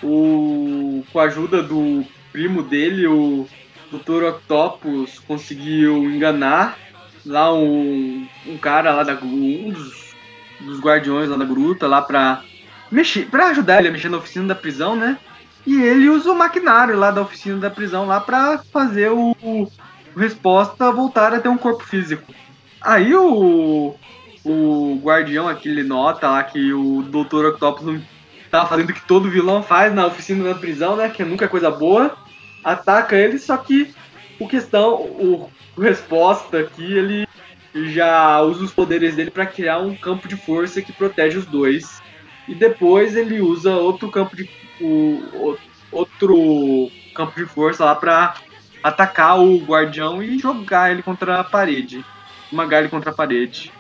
[0.03, 3.47] O, com a ajuda do primo dele, o
[3.93, 4.25] Dr.
[4.31, 6.79] Octopus conseguiu enganar
[7.27, 10.15] lá um, um cara lá da um dos,
[10.59, 12.43] dos guardiões lá da gruta lá pra
[12.90, 15.18] mexer, para ajudar ele a mexer na oficina da prisão, né?
[15.66, 19.70] E ele usa o maquinário lá da oficina da prisão lá pra fazer o, o
[20.16, 22.33] resposta voltar a ter um corpo físico.
[22.81, 23.94] Aí o
[24.44, 27.46] o guardião aqui ele nota lá que o Dr.
[27.46, 28.03] Octopus não
[28.50, 31.09] tá fazendo o que todo vilão faz na oficina da prisão, né?
[31.09, 32.16] Que nunca é coisa boa.
[32.64, 33.92] Ataca ele, só que
[34.38, 37.29] o questão, o, o resposta aqui, ele
[37.92, 42.03] já usa os poderes dele para criar um campo de força que protege os dois.
[42.51, 45.57] E depois ele usa outro campo de o,
[45.93, 48.35] outro campo de força lá para
[48.83, 52.05] atacar o guardião e jogar ele contra a parede,
[52.51, 53.73] esmagar ele contra a parede.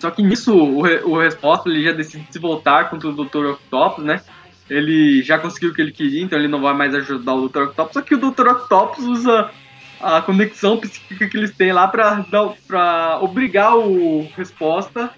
[0.00, 3.46] Só que nisso o, o resposta ele já decide se voltar contra o Dr.
[3.52, 4.22] Octopus, né?
[4.68, 7.62] Ele já conseguiu o que ele queria, então ele não vai mais ajudar o Dr.
[7.62, 7.92] Octopus.
[7.92, 8.48] Só que o Dr.
[8.48, 9.50] Octopus usa
[10.00, 15.10] a conexão psíquica que eles têm lá pra obrigar o resposta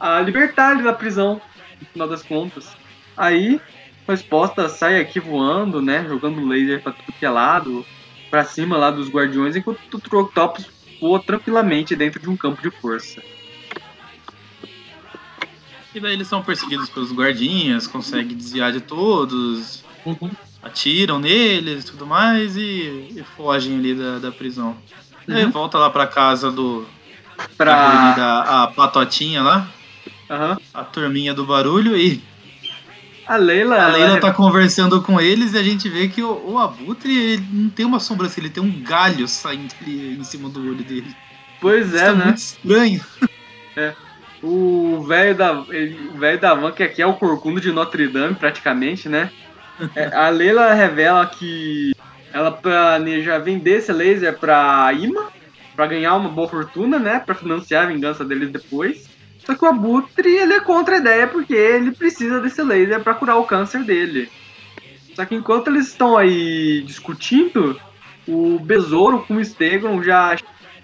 [0.00, 1.40] a libertar ele da prisão,
[1.80, 2.68] no final das contas.
[3.16, 3.60] Aí
[4.06, 6.04] a resposta sai aqui voando, né?
[6.08, 7.84] Jogando laser pra tudo que é lado,
[8.30, 10.14] pra cima lá dos guardiões, enquanto o Dr.
[10.16, 10.66] Octopus
[11.00, 13.22] voa tranquilamente dentro de um campo de força.
[15.94, 19.84] E daí eles são perseguidos pelos guardinhas, conseguem desviar de todos,
[20.62, 24.76] atiram neles e tudo mais e, e fogem ali da, da prisão.
[25.26, 25.50] E Uhum.
[25.50, 26.86] volta lá pra casa do.
[27.56, 28.12] Pra.
[28.12, 29.68] Da, a patotinha lá,
[30.30, 30.58] Aham.
[30.74, 32.22] a turminha do barulho, e
[33.26, 33.82] A Leila.
[33.82, 37.44] a Leila tá conversando com eles e a gente vê que o, o Abutre ele
[37.52, 41.14] não tem uma sobrancelha, ele tem um galho saindo ali em cima do olho dele.
[41.60, 42.24] Pois Isso é, tá né?
[42.26, 43.00] muito estranho.
[44.42, 48.06] O velho da, ele- o velho da van, que aqui é o corcunda de Notre
[48.06, 49.30] Dame, praticamente, né?
[49.96, 51.92] É, a Leila revela que
[52.32, 55.28] ela planeja vender esse laser pra Ima,
[55.74, 57.18] pra ganhar uma boa fortuna, né?
[57.18, 59.07] Pra financiar a vingança deles depois.
[59.48, 63.14] Só que o Abutre, ele é contra a ideia porque ele precisa desse laser pra
[63.14, 64.30] curar o câncer dele.
[65.16, 67.80] Só que enquanto eles estão aí discutindo,
[68.26, 70.36] o Besouro com o Stegon já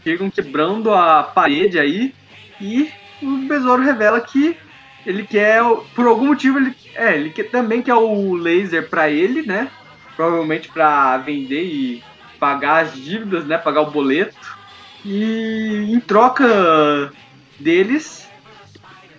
[0.03, 2.15] chegam quebrando a parede aí
[2.59, 2.91] e
[3.23, 4.57] o Besouro revela que
[5.05, 5.63] ele quer,
[5.95, 9.71] por algum motivo, ele, é, ele quer, também quer o laser pra ele, né?
[10.17, 12.03] Provavelmente pra vender e
[12.41, 13.59] pagar as dívidas, né?
[13.59, 14.57] Pagar o boleto.
[15.05, 17.13] E em troca
[17.61, 18.25] deles,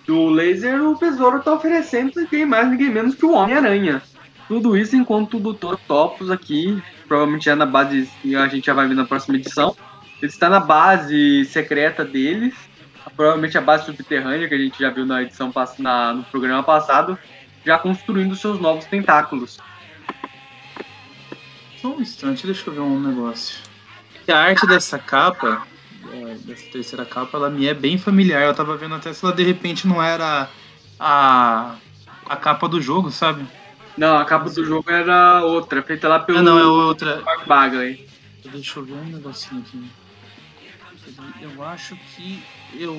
[0.06, 4.00] do laser, o Besouro tá oferecendo ninguém mais, ninguém menos que o Homem-Aranha.
[4.46, 5.76] Tudo isso enquanto o Dr.
[5.88, 9.76] Topos aqui, provavelmente já na base, a gente já vai ver na próxima edição,
[10.22, 12.54] ele está na base secreta deles,
[13.16, 17.18] provavelmente a base subterrânea que a gente já viu na edição na, no programa passado,
[17.64, 19.58] já construindo seus novos tentáculos.
[21.80, 23.58] Só um instante, deixa eu ver um negócio.
[24.28, 25.66] A arte dessa capa,
[26.12, 28.42] é, dessa terceira capa, ela me é bem familiar.
[28.42, 30.48] Eu tava vendo até se ela de repente não era
[30.98, 31.76] a,
[32.26, 33.46] a capa do jogo, sabe?
[33.96, 37.22] Não, a capa do jogo era outra, feita lá pelo Ah, não, é outra.
[37.22, 38.06] Mark Bagley.
[38.44, 39.90] Deixa eu ver um negocinho aqui.
[41.40, 42.42] Eu acho que
[42.74, 42.94] eu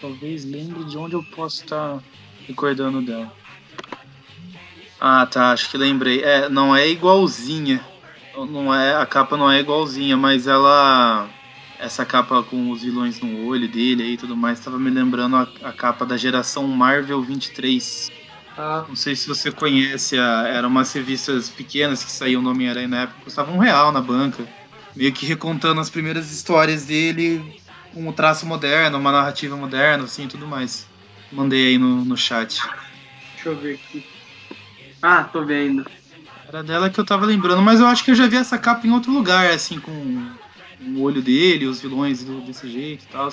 [0.00, 1.98] talvez lembre de onde eu posso estar
[2.46, 3.32] recordando dela.
[5.00, 6.22] Ah, tá, acho que lembrei.
[6.22, 7.84] É, não é igualzinha.
[8.34, 11.28] Não é, a capa não é igualzinha, mas ela
[11.78, 15.36] essa capa com os vilões no olho dele aí e tudo mais, tava me lembrando
[15.36, 18.10] a, a capa da geração Marvel 23.
[18.56, 22.88] Ah, Não sei se você conhece, a, eram umas revistas pequenas que saíam no Homem-Aranha
[22.88, 24.46] na época, custavam um real na banca.
[24.94, 27.60] Meio que recontando as primeiras histórias dele
[27.92, 30.86] com um traço moderno, uma narrativa moderna, assim e tudo mais.
[31.30, 32.62] Mandei aí no, no chat.
[33.34, 34.06] deixa eu ver aqui.
[35.02, 35.84] Ah, tô vendo.
[36.48, 38.86] Era dela que eu tava lembrando, mas eu acho que eu já vi essa capa
[38.86, 40.28] em outro lugar, assim, com
[40.80, 43.28] o olho dele, os vilões desse jeito e tal.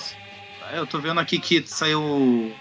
[0.72, 2.52] É, eu tô vendo aqui que saiu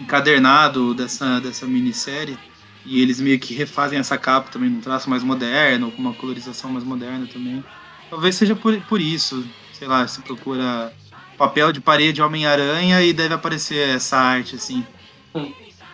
[0.00, 2.38] encadernado dessa, dessa minissérie.
[2.84, 6.70] E eles meio que refazem essa capa também num traço mais moderno, com uma colorização
[6.70, 7.64] mais moderna também.
[8.08, 9.44] Talvez seja por, por isso.
[9.72, 10.92] Sei lá, se procura
[11.36, 14.86] papel de parede Homem-Aranha e deve aparecer essa arte, assim.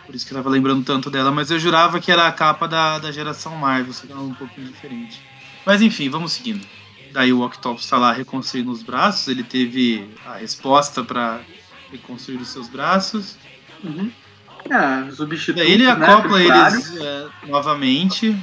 [0.05, 2.67] Por isso que eu tava lembrando tanto dela, mas eu jurava que era a capa
[2.67, 5.19] da, da geração Marvel, só que um pouquinho diferente.
[5.65, 6.65] Mas enfim, vamos seguindo.
[7.13, 11.41] Daí o Octopus tá lá reconstruindo os braços, ele teve a resposta para
[11.91, 13.37] reconstruir os seus braços.
[13.83, 14.11] Uhum.
[14.71, 16.75] Ah, substituto, Daí ele né, acopla temporário.
[16.75, 18.35] eles é, novamente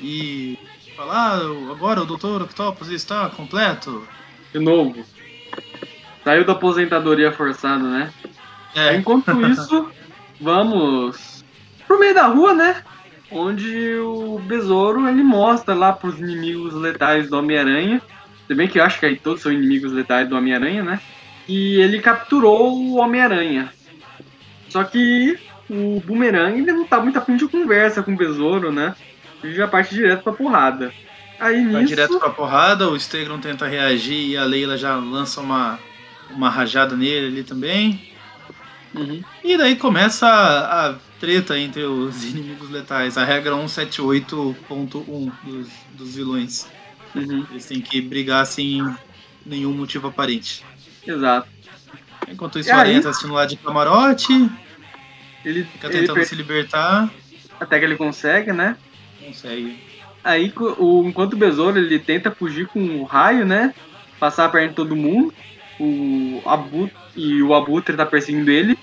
[0.00, 0.58] e
[0.96, 2.42] fala: ah, agora o Dr.
[2.42, 4.08] Octopus está completo.
[4.50, 5.04] De novo.
[6.24, 8.12] Saiu da aposentadoria forçada, né?
[8.74, 9.90] É, Enquanto isso,
[10.40, 11.44] vamos
[11.86, 12.82] pro meio da rua, né?
[13.30, 18.00] Onde o Besouro ele mostra lá pros inimigos letais do Homem-Aranha.
[18.46, 21.00] Se bem que eu acho que aí todos são inimigos letais do Homem-Aranha, né?
[21.48, 23.72] E ele capturou o Homem-Aranha.
[24.68, 28.94] Só que o Boomerang ele não tá muito afim de conversa com o Besouro, né?
[29.42, 30.92] Ele já parte direto pra porrada.
[31.38, 31.94] Aí vai nisso.
[31.94, 35.78] direto pra porrada, o Stegron tenta reagir e a Leila já lança uma,
[36.30, 38.12] uma rajada nele ali também.
[38.94, 39.22] Uhum.
[39.44, 46.14] E daí começa a, a treta entre os inimigos letais, a regra 178.1 dos, dos
[46.14, 46.68] vilões.
[47.14, 47.46] Uhum.
[47.50, 48.82] Eles têm que brigar sem
[49.44, 50.64] nenhum motivo aparente.
[51.06, 51.48] Exato.
[52.28, 54.32] Enquanto isso, E o Aranha tá assistindo lá de camarote,
[55.44, 57.08] Ele, fica ele tentando per- se libertar,
[57.58, 58.76] até que ele consegue, né?
[59.24, 59.78] consegue.
[60.24, 63.72] Aí, o, enquanto o Besouro ele tenta fugir com o raio, né?
[64.18, 65.32] Passar perto de todo mundo.
[65.78, 68.76] O Abu e o Abutre tá perseguindo ele.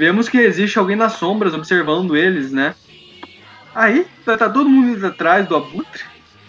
[0.00, 2.74] Vemos que existe alguém nas sombras observando eles, né?
[3.74, 6.04] Aí, tá, tá todo mundo atrás do Abutre.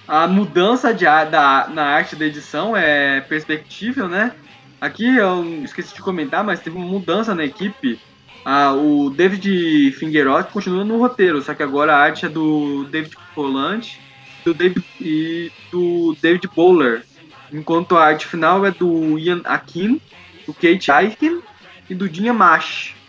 [0.08, 4.32] A mudança de, da, na arte da edição é perspectível, né?
[4.80, 8.00] Aqui eu esqueci de comentar, mas teve uma mudança na equipe.
[8.46, 13.18] Ah, o David Fingeroth continua no roteiro, só que agora a arte é do David
[13.36, 14.00] Polante
[14.46, 17.04] do David, e do David Bowler,
[17.52, 20.00] enquanto a arte final é do Ian Akin,
[20.48, 21.42] do Kate Aiken
[21.90, 23.01] e do Dinha Mash.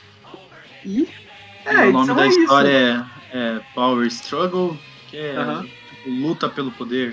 [0.84, 1.08] E
[1.64, 4.76] é, o nome edição da é história é, é Power Struggle,
[5.10, 5.62] que é Aham.
[5.64, 7.10] tipo, luta pelo poder.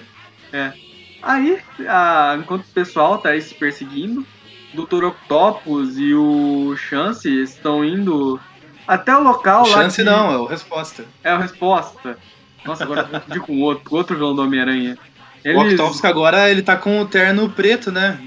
[0.53, 0.89] isso.
[1.21, 4.25] Aí, a- enquanto o pessoal tá aí se perseguindo,
[4.73, 5.03] o Dr.
[5.05, 8.39] Octopus e o Chance estão indo
[8.87, 11.05] até o local lá Chance que não, é o resposta.
[11.23, 12.17] é a resposta.
[12.65, 14.97] Nossa, agora eu confundi com outro, outro vilão do Homem-Aranha.
[15.43, 18.19] O Eles- Octopus que agora ele tá com o terno preto, né?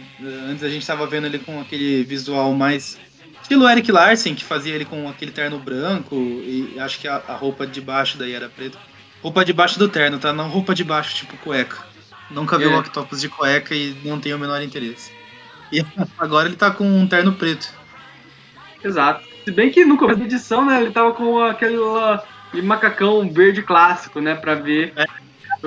[0.49, 2.99] Antes a gente tava vendo ele com aquele visual mais.
[3.53, 7.35] Estilo Eric Larsen, que fazia ele com aquele terno branco e acho que a, a
[7.35, 8.79] roupa de baixo daí era preta.
[9.23, 10.33] Roupa de baixo do terno, tá?
[10.33, 11.77] Não roupa de baixo, tipo cueca.
[12.31, 12.69] Nunca vi É.
[12.69, 15.13] o Octopus de cueca e não tenho o menor interesse.
[15.71, 15.85] E
[16.19, 17.69] agora ele tá com um terno preto.
[18.83, 19.23] Exato.
[19.45, 21.77] Se bem que no começo da edição, né, ele tava com aquele,
[22.63, 24.95] macacão verde clássico, né, pra ver.
[24.97, 25.05] É.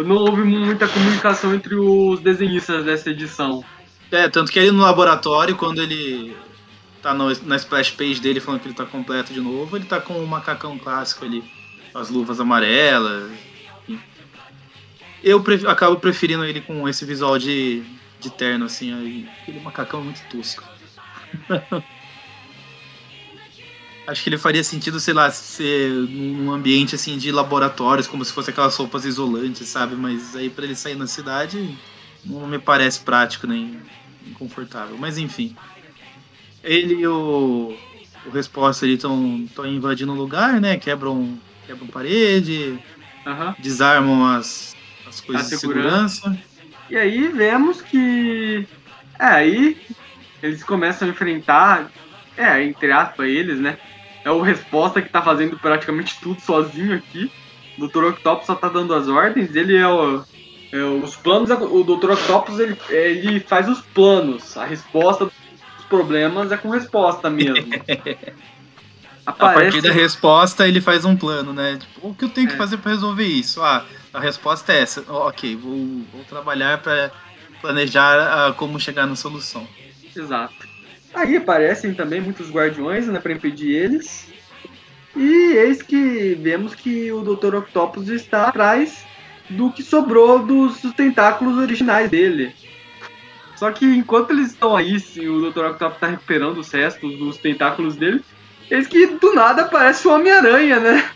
[0.02, 3.63] Não houve muita comunicação entre os desenhistas dessa edição.
[4.12, 6.36] É, tanto que ele no laboratório, quando ele
[7.06, 10.02] tá no- na splash page dele falando que ele tá completo de novo, ele tá
[10.02, 11.44] com o macacão clássico ali,
[11.94, 13.32] as luvas amarelas.
[13.88, 14.02] enfim.
[15.24, 17.84] Eu pref- acabo preferindo ele com esse visual de,
[18.20, 20.63] de terno, assim, aí, aquele macacão muito tosco.
[24.08, 28.32] Acho que ele faria sentido, sei lá, ser num ambiente assim de laboratórios, como se
[28.34, 29.96] fosse aquelas roupas isolantes, sabe?
[29.96, 31.76] Mas aí pra ele sair na cidade
[32.24, 33.80] não me parece prático nem
[34.38, 34.96] confortável.
[35.00, 35.56] Mas enfim.
[36.65, 37.78] Ele e o,
[38.25, 40.78] o Resposta estão invadindo o lugar, né?
[40.78, 42.80] Quebram, quebram parede,
[43.60, 44.75] desarmam as,
[45.08, 46.38] as coisas A de segurança.
[46.89, 48.67] E aí vemos que.
[49.19, 49.78] É, aí
[50.41, 51.91] eles começam a enfrentar.
[52.36, 53.78] É, entre aspas, eles, né?
[54.23, 57.32] É o Resposta que tá fazendo praticamente tudo sozinho aqui.
[57.78, 58.06] O Dr.
[58.06, 60.23] Octopus só tá dando as ordens, ele é o.
[60.71, 62.12] é os planos, o Dr.
[62.12, 64.58] Octopus ele, ele faz os planos.
[64.58, 65.30] A resposta
[65.89, 67.65] problemas é com resposta mesmo.
[69.26, 71.80] A partir da resposta, ele faz um plano, né?
[71.80, 72.57] Tipo, o que eu tenho que É.
[72.57, 73.59] fazer pra resolver isso?
[73.62, 73.84] Ah,
[74.14, 75.03] a resposta é essa.
[75.12, 75.76] Ok, vou,
[76.14, 77.09] vou trabalhar pra
[77.59, 79.68] planejar ah, como chegar na solução.
[80.16, 80.53] Exato.
[81.12, 84.28] Aí aparecem também muitos guardiões, né, para impedir eles.
[85.16, 87.55] E eis que vemos que o Dr.
[87.55, 89.05] Octopus está atrás
[89.49, 92.53] do que sobrou dos tentáculos originais dele.
[93.56, 95.66] Só que enquanto eles estão aí, se o Dr.
[95.66, 98.22] Octopus está recuperando os restos dos tentáculos dele,
[98.70, 101.10] eis que do nada aparece o Homem-Aranha, né?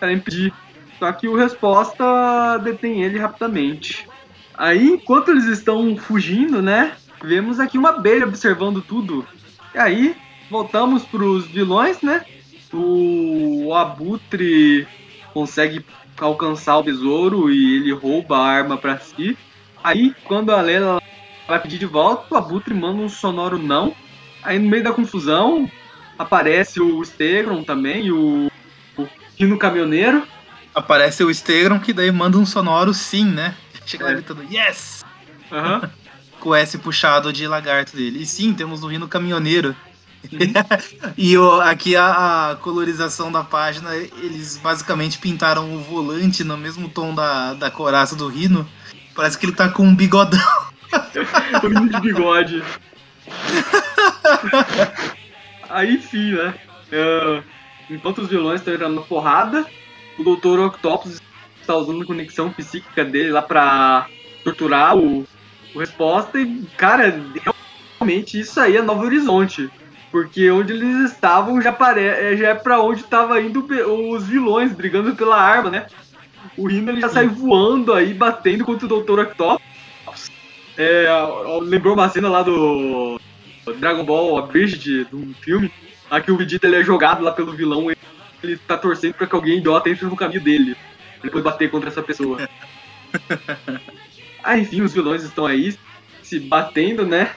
[0.00, 0.52] Para impedir.
[0.98, 4.08] Só que o Resposta detém ele rapidamente.
[4.56, 6.92] Aí, enquanto eles estão fugindo, né?
[7.22, 9.26] Vemos aqui uma abelha observando tudo.
[9.74, 10.16] E aí,
[10.50, 12.24] voltamos pros vilões, né?
[12.72, 14.86] O Abutre
[15.34, 15.84] consegue
[16.18, 19.36] alcançar o besouro e ele rouba a arma pra si.
[19.82, 21.02] Aí, quando a Lela
[21.52, 23.94] vai pedir de volta, o Abutre manda um sonoro não.
[24.42, 25.70] Aí, no meio da confusão,
[26.18, 28.50] aparece o Stegron também e o,
[28.96, 29.06] o
[29.38, 30.26] Rino Caminhoneiro.
[30.74, 33.54] Aparece o Stegron que daí manda um sonoro sim, né?
[33.84, 34.14] Chega lá É.
[34.14, 35.04] gritando yes!
[35.52, 35.90] Aham.
[36.40, 38.22] Com o S puxado de lagarto dele.
[38.22, 39.76] E sim, temos o Rino Caminhoneiro.
[41.18, 46.88] e o- aqui a, a colorização da página, eles basicamente pintaram o volante no mesmo
[46.88, 48.66] tom da, da coraça do Rino.
[49.14, 50.40] Parece que ele tá com um bigodão.
[51.62, 52.62] o Rino de bigode.
[55.68, 56.54] Aí, enfim, né?
[56.90, 57.42] É,
[57.90, 59.66] enquanto os vilões estão entrando na porrada,
[60.18, 60.60] o Dr.
[60.60, 61.20] Octopus
[61.60, 64.06] está usando a conexão psíquica dele lá pra
[64.44, 65.26] torturar o,
[65.74, 66.38] o resposta.
[66.38, 67.20] E, cara,
[67.98, 69.70] realmente isso aí é Novo Horizonte.
[70.10, 72.02] Porque onde eles estavam já, pare...
[72.02, 73.66] é- já é pra onde tava indo
[74.12, 75.86] os vilões brigando pela arma, né?
[76.56, 79.20] O Rino ele já sai voando aí, batendo contra o Dr.
[79.20, 79.71] Octopus.
[80.82, 81.08] É,
[81.62, 83.20] lembrou uma cena lá do
[83.78, 85.70] Dragon Ball Abridged, do filme,
[86.10, 87.96] lá que o Vegeta ele é jogado lá pelo vilão e
[88.42, 90.74] ele tá torcendo pra que alguém idiota entre no caminho dele.
[90.74, 92.48] Pra depois bater contra essa pessoa.
[94.42, 95.76] ah, enfim, os vilões estão aí
[96.22, 97.32] se batendo, né?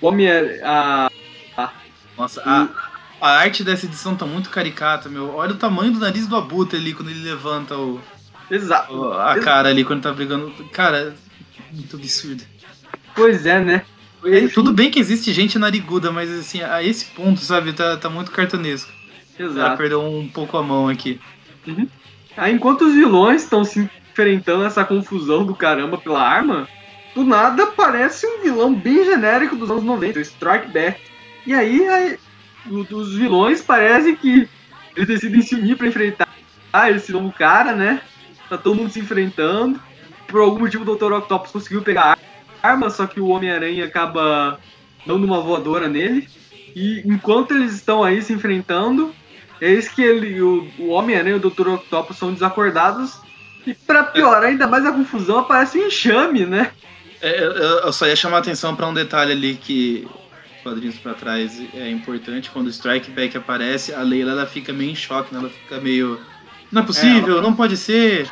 [0.00, 0.60] O homem é.
[0.62, 1.10] A,
[2.18, 2.68] Nossa, a,
[3.20, 5.34] a arte dessa edição tá muito caricata, meu.
[5.34, 8.00] Olha o tamanho do nariz do Abutre ali quando ele levanta o,
[8.50, 8.92] exato.
[8.94, 10.50] o- a cara ali quando tá brigando.
[10.72, 11.14] Cara,
[11.72, 12.42] muito absurdo.
[13.20, 13.82] Pois é, né?
[14.24, 18.08] E Tudo bem que existe gente nariguda, mas assim, a esse ponto, sabe, tá, tá
[18.08, 18.90] muito cartunesco.
[19.38, 19.76] Ela Exato.
[19.76, 21.20] perdeu um pouco a mão aqui.
[22.36, 26.68] Aí, enquanto os vilões estão se enfrentando essa confusão do caramba pela arma,
[27.14, 31.00] do nada aparece um vilão bem genérico dos anos 90, o Strike Back.
[31.46, 32.18] E aí, aí
[32.90, 34.48] os vilões parecem que
[34.94, 36.28] eles decidem se unir pra enfrentar
[36.94, 38.00] esse novo cara, né?
[38.48, 39.80] Tá todo mundo se enfrentando.
[40.26, 41.12] Por algum motivo o Dr.
[41.12, 42.16] Octopus conseguiu pegar a
[42.62, 44.58] arma, só que o Homem-Aranha acaba
[45.06, 46.28] dando uma voadora nele.
[46.74, 49.14] E enquanto eles estão aí se enfrentando,
[49.60, 51.68] eis que ele, o, o Homem-Aranha e o Dr.
[51.68, 53.18] Octopus são desacordados.
[53.66, 56.70] E pra piorar ainda mais a confusão, aparece um enxame, né?
[57.20, 57.42] É,
[57.84, 60.08] eu, só ia chamar a atenção pra um detalhe ali que
[60.56, 62.50] os quadrinhos pra trás é importante.
[62.50, 65.40] Quando o Strike Back aparece, a Leila ela fica meio em choque, né?
[65.40, 66.18] Ela fica meio.
[66.72, 68.30] Não é possível, ela- não pode ser.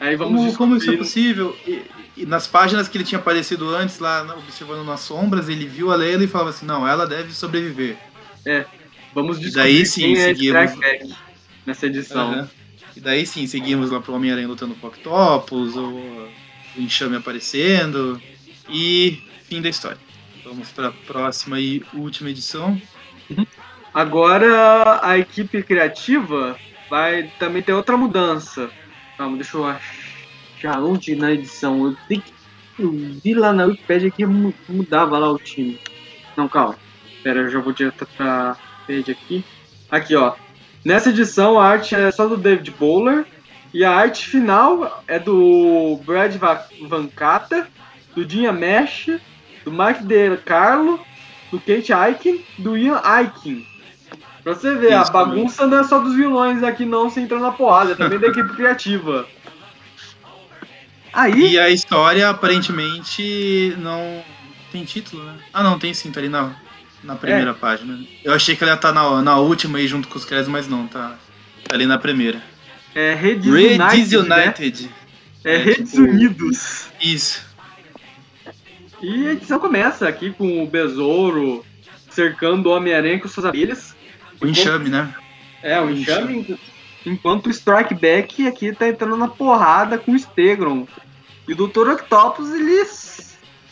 [0.00, 1.56] Aí vamos Como, como isso é possível?
[1.66, 1.82] E,
[2.16, 5.96] e nas páginas que ele tinha aparecido antes, lá observando nas sombras, ele viu a
[5.96, 7.96] Leila e falava assim: não, ela deve sobreviver.
[9.12, 10.76] Vamos E descobrir daí sim, é seguimos.
[10.76, 11.14] Back
[11.66, 12.32] nessa edição.
[12.32, 12.50] Aham.
[12.96, 18.20] E daí sim, seguimos lá pro Homem-Aranha lutando com o Octopus, o, o enxame aparecendo.
[18.68, 19.98] E fim da história.
[20.44, 22.80] Vamos pra próxima e última edição.
[23.92, 26.56] Agora a equipe criativa
[26.88, 28.70] vai também ter outra mudança.
[29.16, 30.03] Calma, deixa eu achar
[30.72, 31.86] onde na edição.
[31.86, 32.32] Eu, tenho que-
[32.78, 32.90] eu
[33.22, 35.78] vi lá na Wikipedia que mu- mudava lá o time.
[36.36, 36.76] Não, calma.
[37.22, 38.56] Pera, eu já vou direto pra
[38.86, 39.44] page aqui.
[39.90, 40.34] Aqui, ó.
[40.84, 43.24] Nessa edição a arte é só do David Bowler.
[43.72, 47.66] E a arte final é do Brad Va- Vancata,
[48.14, 49.06] do Dinha Mesh,
[49.64, 51.00] do Mike De Carlo,
[51.50, 53.66] do Kate Aiken, do Ian Aiken.
[54.44, 57.42] Pra você ver, a Isso, bagunça não é só dos vilões aqui não, se entrando
[57.42, 59.26] na porrada, é também da equipe criativa.
[61.14, 64.22] Aí, E a história aparentemente não
[64.72, 65.36] tem título, né?
[65.52, 66.52] Ah, não, tem sim, tá ali na,
[67.02, 67.54] na primeira É.
[67.54, 67.98] página.
[68.24, 70.66] Eu achei que ela ia estar na, na última aí junto com os créditos, mas
[70.68, 71.16] não, tá,
[71.68, 72.42] tá ali na primeira.
[72.94, 74.54] é Redes United, né?
[75.44, 76.88] É É, Redes tipo- Unidos.
[77.00, 77.44] Isso.
[79.02, 81.64] E a edição começa aqui com o Besouro
[82.10, 83.94] cercando o Homem-Aranha com suas abelhas.
[84.40, 85.12] O enxame, né?
[85.62, 86.58] É, o enxame.
[87.04, 90.86] Enquanto o Strike Back aqui tá entrando na porrada com o Stegron.
[91.46, 91.90] E o Dr.
[91.90, 92.84] Octopus, ele.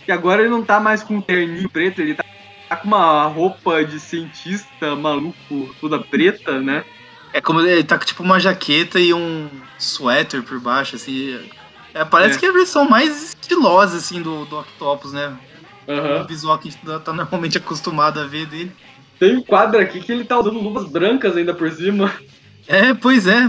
[0.06, 2.24] E agora ele não tá mais com um terninho preto, ele tá,
[2.68, 6.84] tá com uma roupa de cientista maluco, toda preta, né?
[7.32, 9.48] É como ele tá com tipo uma jaqueta e um
[9.78, 11.38] suéter por baixo, assim.
[11.94, 12.40] É, parece É.
[12.40, 15.34] que é a versão mais estilosa, assim, do, do Octopus, né?
[15.86, 16.26] O Aham.
[16.26, 18.72] visual que a gente tá- normalmente acostumado a ver dele.
[19.18, 22.12] Tem um quadro aqui que ele tá usando luvas brancas ainda por cima.
[22.66, 23.48] É, pois é.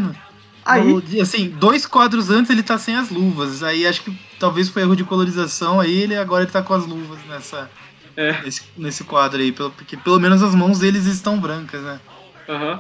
[0.66, 3.62] Aí, No- assim, dois quadros antes ele tá sem as luvas.
[3.64, 5.80] Aí acho que talvez foi erro de colorização.
[5.80, 7.70] Aí ele agora ele tá com as luvas nessa,
[8.16, 8.42] É.
[8.44, 9.52] nesse, nesse quadro aí.
[9.52, 12.00] pelo- Porque pelo menos as mãos deles estão brancas, né?
[12.48, 12.80] Aham.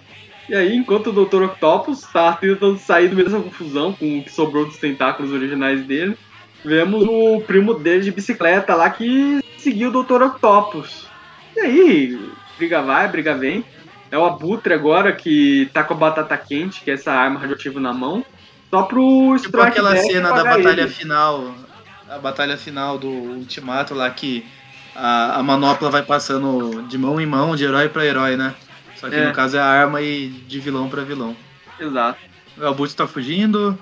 [0.49, 1.43] E aí, enquanto o Dr.
[1.43, 5.85] Octopus tá tentando sair do meio dessa confusão com o que sobrou dos tentáculos originais
[5.85, 6.17] dele,
[6.65, 10.21] vemos o primo dele de bicicleta lá que seguiu o Dr.
[10.23, 11.07] Octopus.
[11.55, 12.19] E aí,
[12.57, 13.63] briga vai, briga vem.
[14.13, 17.79] É o Abutre agora que tá com a batata quente, que é essa arma radioativa
[17.79, 18.23] na mão.
[18.69, 20.87] Só pro Tipo aquela cena da batalha ele.
[20.89, 21.55] final.
[22.07, 24.45] A batalha final do Ultimato lá que
[24.95, 28.53] a, a manopla vai passando de mão em mão, de herói pra herói, né?
[28.97, 29.25] Só que É.
[29.27, 31.35] no caso é arma e de vilão pra vilão.
[31.79, 32.19] Exato.
[32.55, 33.75] O Abutre tá fugindo,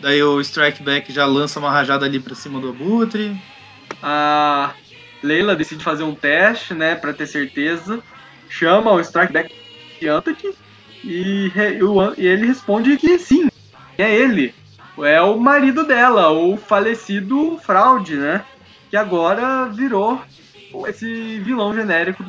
[0.00, 3.34] daí o Strike Back já lança uma rajada ali pra cima do Abutre.
[4.02, 4.72] A
[5.22, 8.00] Leila decide fazer um teste, né, pra ter certeza.
[8.50, 9.54] Chama o Strike Back
[10.06, 10.54] Antak
[11.02, 11.50] e,
[12.18, 13.48] e ele responde que sim,
[13.96, 14.54] é ele.
[15.00, 18.44] É o marido dela, o falecido Fraude, né?
[18.90, 20.20] Que agora virou
[20.88, 22.24] esse vilão genérico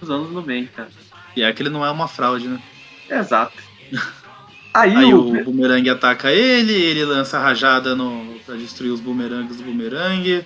[0.00, 0.88] dos anos 90.
[1.36, 2.60] E é que ele não é uma fraude, né?
[3.08, 3.54] Exato.
[4.72, 9.00] Aí, Aí o, o Boomerang ataca ele, ele lança a rajada no, pra destruir os
[9.00, 10.44] boomerangs do Boomerang.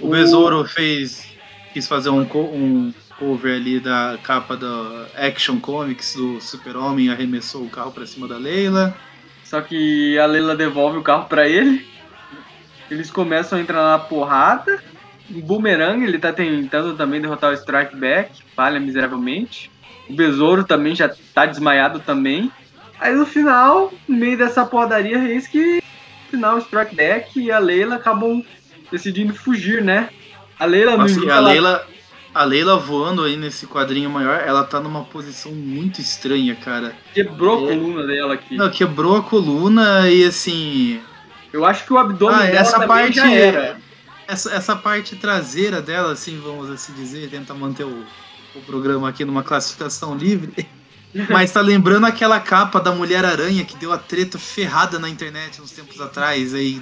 [0.00, 1.28] O O- Besouro fez.
[1.74, 7.70] quis fazer um, um cover ali da capa da Action Comics do Super-Homem arremessou o
[7.70, 8.94] carro pra cima da Leila.
[9.44, 11.86] Só que a Leila devolve o carro pra ele.
[12.90, 14.82] Eles começam a entrar na porrada.
[15.30, 19.70] O Boomerang, ele tá tentando também derrotar o Strike Back, falha miseravelmente.
[20.08, 22.50] O Besouro também já tá desmaiado também.
[23.00, 27.50] Aí no final, no meio dessa porradaria, eis que no final o Strike Back e
[27.50, 28.42] a Leila acabam
[28.90, 30.10] decidindo fugir, né?
[30.58, 31.86] A Leila no Nossa, e início, a ela- Leila,
[32.40, 36.94] a Leila voando aí nesse quadrinho maior, ela tá numa posição muito estranha, cara.
[37.14, 37.76] quebrou a É.
[37.76, 38.56] coluna dela aqui.
[38.56, 41.00] Não, quebrou a coluna e assim.
[41.52, 43.18] Eu acho que o abdômen Ah, dela essa parte.
[43.20, 43.78] era.
[44.28, 48.04] Essa, essa parte traseira dela, assim, vamos assim dizer, tenta manter o,
[48.54, 50.66] o programa aqui numa classificação livre.
[51.30, 55.70] Mas tá lembrando aquela capa da Mulher-Aranha que deu a treta ferrada na internet uns
[55.70, 56.80] tempos atrás aí.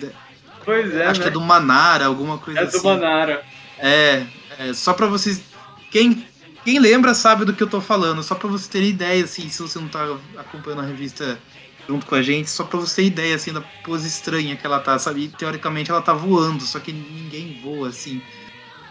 [0.64, 1.24] Pois é, Acho né?
[1.24, 2.78] que é do Manara, alguma coisa É assim.
[2.78, 3.44] do Manara.
[3.78, 4.22] É,
[4.58, 5.42] é, só pra vocês.
[5.90, 6.24] Quem,
[6.64, 9.62] quem lembra sabe do que eu tô falando, só pra você ter ideia, assim, se
[9.62, 11.38] você não tá acompanhando a revista
[11.88, 14.80] junto com a gente, só pra você ter ideia, assim, da pose estranha que ela
[14.80, 15.24] tá, sabe?
[15.24, 18.20] E, teoricamente ela tá voando, só que ninguém voa, assim.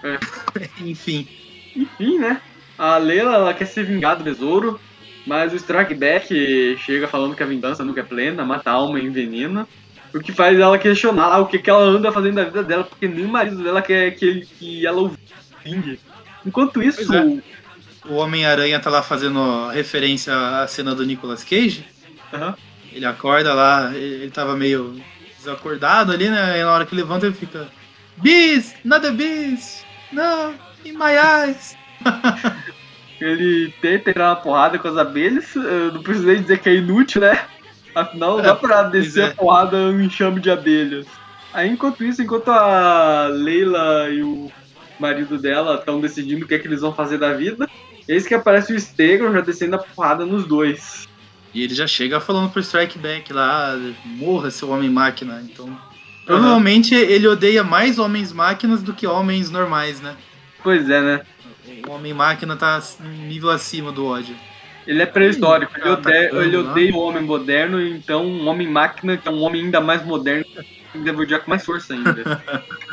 [0.03, 0.19] É.
[0.81, 1.27] Enfim.
[1.75, 2.39] Enfim, né?
[2.77, 4.79] A Leila ela quer se vingar do besouro,
[5.25, 8.99] mas o Strike Back chega falando que a vingança nunca é plena, mata a alma
[8.99, 9.67] e envenena.
[10.13, 13.07] O que faz ela questionar o que, que ela anda fazendo da vida dela, porque
[13.07, 15.17] nem o marido dela quer que, ele- que ela o
[16.45, 17.41] Enquanto isso, é.
[18.05, 21.85] O Homem-Aranha tá lá fazendo referência à cena do Nicolas Cage.
[22.33, 22.55] Aham.
[22.91, 25.01] Ele acorda lá, ele tava meio
[25.37, 26.59] desacordado ali, né?
[26.59, 27.67] E na hora que levanta ele fica.
[28.17, 28.75] Beast!
[28.83, 29.85] Not a beast!
[30.11, 30.53] No!
[30.85, 31.75] In my eyes!
[33.19, 36.75] ele tenta entrar na porrada com as abelhas, eu não preciso nem dizer que é
[36.75, 37.45] inútil, né?
[37.95, 39.27] Afinal, não É, dá pra pois descer é.
[39.31, 41.05] a porrada um enxame de abelhas.
[41.53, 44.51] Aí, enquanto isso, enquanto a Leila e o
[45.03, 47.69] marido dela estão decidindo o que é que eles vão fazer da vida,
[48.07, 51.07] eis que aparece o Stegron já descendo a porrada nos dois.
[51.53, 55.43] E ele já chega falando pro Strike Back lá, morra seu homem-máquina.
[55.43, 55.77] Então.
[56.25, 60.15] Provavelmente ele odeia mais homens-máquinas do que homens normais, né?
[60.63, 61.21] Pois é, né?
[61.87, 64.35] O homem-máquina tá um nível acima do ódio.
[64.87, 69.15] Ele é pré-histórico, ele, tá odeia, cagando ele odeia o homem moderno, então um homem-máquina,
[69.15, 70.45] que é um homem ainda mais moderno,
[71.17, 72.41] odiar com mais força ainda.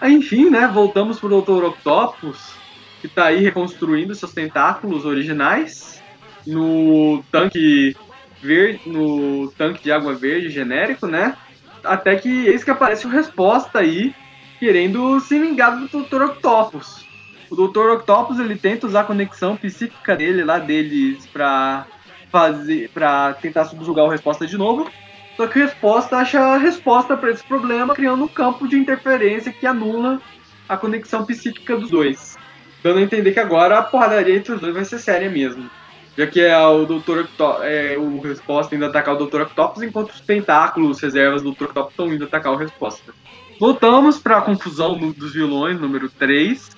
[0.00, 1.64] aí, enfim, né, voltamos pro Dr.
[1.64, 2.54] Octopus,
[3.00, 6.02] que tá aí reconstruindo seus tentáculos originais
[6.46, 7.96] no tanque
[8.40, 11.36] verde, no tanque de água verde genérico, né?
[11.82, 14.14] Até que eis que aparece o resposta aí,
[14.58, 16.22] querendo se vingar do Dr.
[16.22, 17.04] Octopus.
[17.50, 17.90] O Dr.
[17.92, 21.86] Octopus ele tenta usar a conexão psíquica dele lá deles pra
[22.30, 24.90] fazer para tentar subjugar o resposta de novo.
[25.36, 29.66] Só que resposta acha a resposta para esse problema, criando um campo de interferência que
[29.66, 30.20] anula
[30.68, 32.36] a conexão psíquica dos dois.
[32.82, 35.68] Dando a entender que agora a porradaria entre os dois vai ser séria mesmo.
[36.16, 37.18] Já que é o Dr.
[37.20, 39.42] Octo é, o resposta indo atacar o Dr.
[39.42, 41.64] Octopus, enquanto os tentáculos, reservas do Dr.
[41.64, 43.12] Octopus estão indo atacar o resposta.
[43.60, 46.70] Voltamos para a confusão dos vilões, número 3,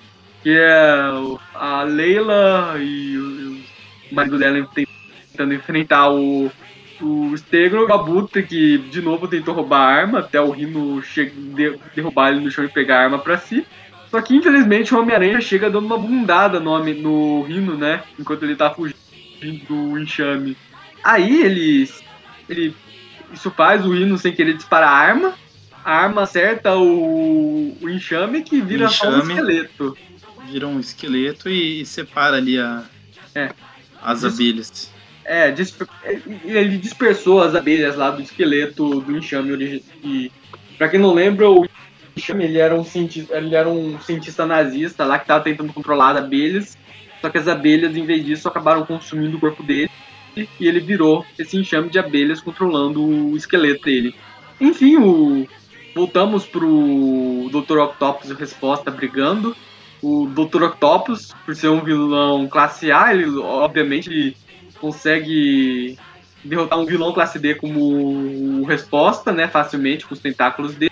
[0.43, 1.11] que é
[1.55, 6.51] a Leila e o, o marido dela tentando enfrentar o,
[7.01, 11.01] o Stegron, o Abutre, que de novo tentou roubar a arma, até o Rino
[11.55, 13.65] de- derrubar ele no chão e pegar a arma pra si.
[14.09, 18.01] Só que infelizmente o Homem-Aranha chega dando uma bundada no, no Rino, né?
[18.19, 18.95] Enquanto ele tá fugindo
[19.67, 20.57] do enxame.
[21.03, 21.89] Aí ele,
[22.49, 22.75] ele.
[23.31, 25.33] Isso faz o Rino sem querer disparar a arma.
[25.85, 29.33] A arma acerta o, o enxame que vira só um enxame.
[29.35, 29.97] esqueleto.
[30.51, 32.83] Vira um esqueleto e, separa ali a,
[33.35, 33.51] É.
[34.01, 34.27] as Isso.
[34.35, 34.91] abelhas.
[35.31, 35.53] É,
[36.43, 40.31] ele dispersou as abelhas lá do esqueleto do enxame e
[40.75, 41.67] Pra quem não lembra, o
[42.17, 46.11] enxame ele era um cientista, ele era um cientista nazista lá que tava tentando controlar
[46.11, 46.77] as abelhas.
[47.21, 49.91] Só que as abelhas, em vez disso, acabaram consumindo o corpo dele
[50.35, 54.15] e ele virou esse enxame de abelhas controlando o esqueleto dele.
[54.59, 55.47] Enfim, o...
[55.93, 57.77] voltamos pro Dr.
[57.77, 59.55] Octopus Resposta brigando.
[60.01, 60.63] O Dr.
[60.63, 64.35] Octopus, por ser um vilão classe A, ele obviamente ele
[64.79, 65.97] consegue
[66.43, 69.47] derrotar um vilão classe D como Resposta, né?
[69.47, 70.91] Facilmente, com os tentáculos dele.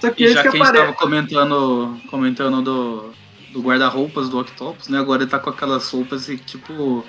[0.00, 0.84] Só que E já que que a gente aparece.
[0.84, 3.10] tava comentando, comentando do,
[3.52, 4.98] do guarda-roupas do Octopus, né?
[4.98, 7.04] Agora ele tá com aquelas roupas e, tipo,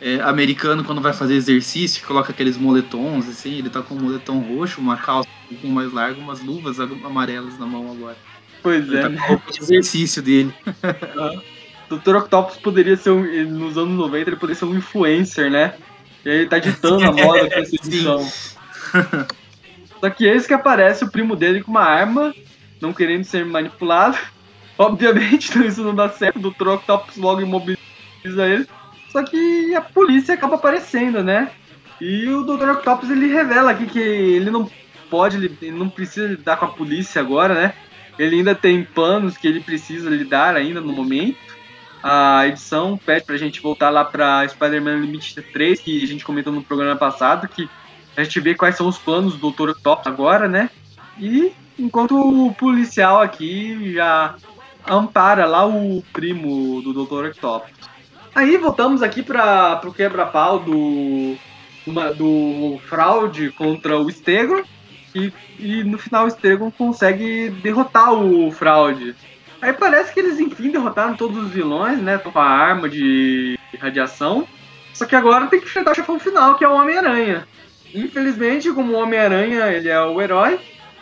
[0.00, 4.40] é, americano quando vai fazer exercício, coloca aqueles moletons, assim, ele tá com um moletom
[4.40, 8.16] roxo, uma calça um pouquinho mais larga, umas luvas amarelas na mão agora.
[8.62, 9.16] Pois Ele é, tá né?
[9.18, 10.52] com a roupa de exercício dele.
[11.98, 12.16] Dr.
[12.16, 15.74] Octopus poderia ser um, nos anos 90 ele poderia ser um influencer, né?
[16.24, 18.28] E aí ele tá ditando a moda com essa edição.
[20.00, 22.34] Só que esse que aparece o primo dele com uma arma,
[22.80, 24.18] não querendo ser manipulado.
[24.78, 26.68] Obviamente, isso não dá certo, o Dr.
[26.68, 27.78] Octopus logo imobiliza
[28.24, 28.66] ele.
[29.10, 31.50] Só que a polícia acaba aparecendo, né?
[32.00, 32.70] E o Dr.
[32.70, 34.68] Octopus ele revela aqui que ele não
[35.10, 37.74] pode, ele ele não precisa lidar com a polícia agora, né?
[38.18, 41.51] Ele ainda tem planos que ele precisa lidar ainda no momento.
[42.02, 46.52] A edição pede pra gente voltar lá pra Spider-Man Unlimited 3, que a gente comentou
[46.52, 47.68] no programa passado, que
[48.16, 49.70] a gente vê quais são os planos do Dr.
[49.70, 50.68] Octopus agora, né?
[51.18, 54.34] E enquanto o policial aqui já
[54.86, 57.26] ampara lá o primo do Dr.
[57.28, 57.70] Octopus.
[58.34, 61.36] Aí voltamos aqui para pro quebra-pau do,
[61.86, 64.62] uma- do fraude contra o Stegron.
[65.14, 69.14] E, e no final o Stegron consegue derrotar o fraude.
[69.62, 72.18] Aí parece que eles enfim derrotaram todos os vilões, né?
[72.18, 74.46] Com a arma de radiação.
[74.92, 77.46] Só que agora tem que enfrentar o chefão final, que é o Homem-Aranha.
[77.94, 80.58] Infelizmente, como o Homem-Aranha ele é o herói,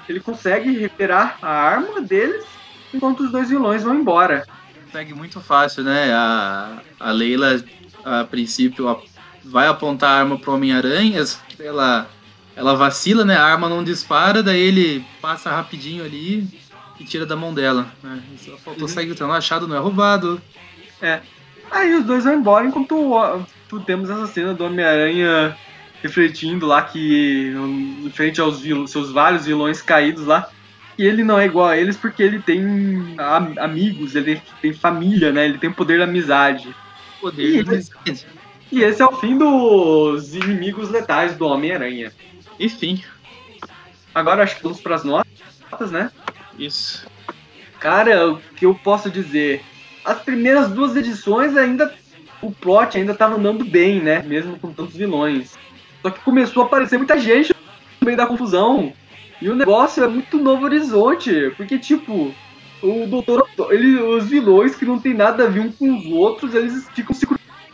[0.09, 2.45] ele consegue recuperar a arma deles,
[2.93, 4.47] enquanto os dois vilões vão embora.
[4.93, 6.13] Segue muito fácil, né?
[6.13, 7.63] A, a Leila,
[8.05, 9.01] a princípio, a-
[9.45, 11.25] vai apontar a arma pro Homem-Aranha,
[11.59, 12.09] ela,
[12.55, 13.37] ela vacila, né?
[13.37, 16.47] A arma não dispara, daí ele passa rapidinho ali
[17.01, 17.91] e tira da mão dela.
[18.03, 18.21] Né?
[18.39, 18.89] Só faltou Uhum.
[18.89, 20.41] sair gritando, achado não é roubado.
[21.71, 25.57] Aí os dois vão embora enquanto tu temos essa cena do Homem-Aranha
[26.03, 27.53] refletindo lá que
[28.05, 30.49] em frente aos seus vários vilões caídos lá.
[30.99, 32.61] E ele não é igual a eles porque ele tem
[33.19, 35.47] am- amigos, ele tem família, né?
[35.47, 36.75] Ele tem o poder da amizade.
[37.21, 38.27] Poder Ih, da amizade.
[38.71, 42.13] E esse é o fim dos inimigos letais do Homem-Aranha.
[42.59, 43.03] Enfim,
[44.15, 46.11] Agora acho que vamos pras notas, né?
[46.65, 47.07] Isso.
[47.79, 49.63] Cara, o que eu posso dizer?
[50.05, 51.93] As primeiras duas edições ainda.
[52.43, 54.23] O plot ainda tava andando bem, né?
[54.23, 55.59] Mesmo com tantos vilões.
[56.01, 57.55] Só que começou a aparecer muita gente
[58.01, 58.93] no meio da confusão.
[59.43, 61.53] E o negócio é muito Novo Horizonte.
[61.57, 62.35] Porque, tipo,
[62.83, 63.47] o Doutor.
[63.71, 67.15] Ele, os vilões que não tem nada a ver um com os outros, eles ficam
[67.15, 67.27] se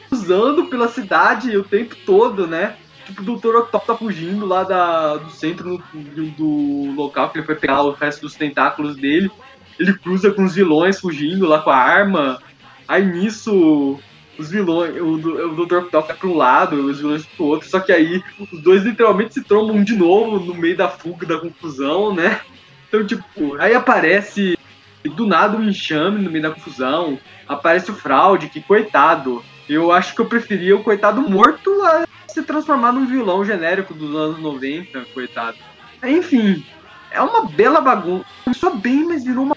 [0.09, 2.77] cruzando pela cidade o tempo todo, né?
[3.07, 3.57] Tipo, o Dr.
[3.57, 7.93] Octopus tá fugindo lá da, do centro do, do local que ele foi pegar o
[7.93, 9.31] resto dos tentáculos dele.
[9.79, 12.43] Ele cruza com os vilões fugindo lá com a arma.
[12.89, 14.01] Aí nisso,
[14.37, 15.77] os vilões, o, o Dr.
[15.77, 17.69] Octopus vai pra um lado, os vilões pro outro.
[17.69, 18.21] Só que aí
[18.53, 22.41] os dois literalmente se trombam de novo no meio da fuga, da confusão, né?
[22.89, 24.59] Então, tipo, aí aparece
[25.05, 27.21] do nada um enxame no meio da confusão.
[27.47, 29.45] Aparece o fraude, que coitado.
[29.69, 32.05] Eu acho que eu preferia o coitado morto a
[32.37, 35.57] se transformar num vilão genérico dos anos 90, coitado.
[36.05, 36.63] Enfim,
[37.11, 38.27] é uma bela bagunça.
[38.45, 39.57] Começou bem, mas virou uma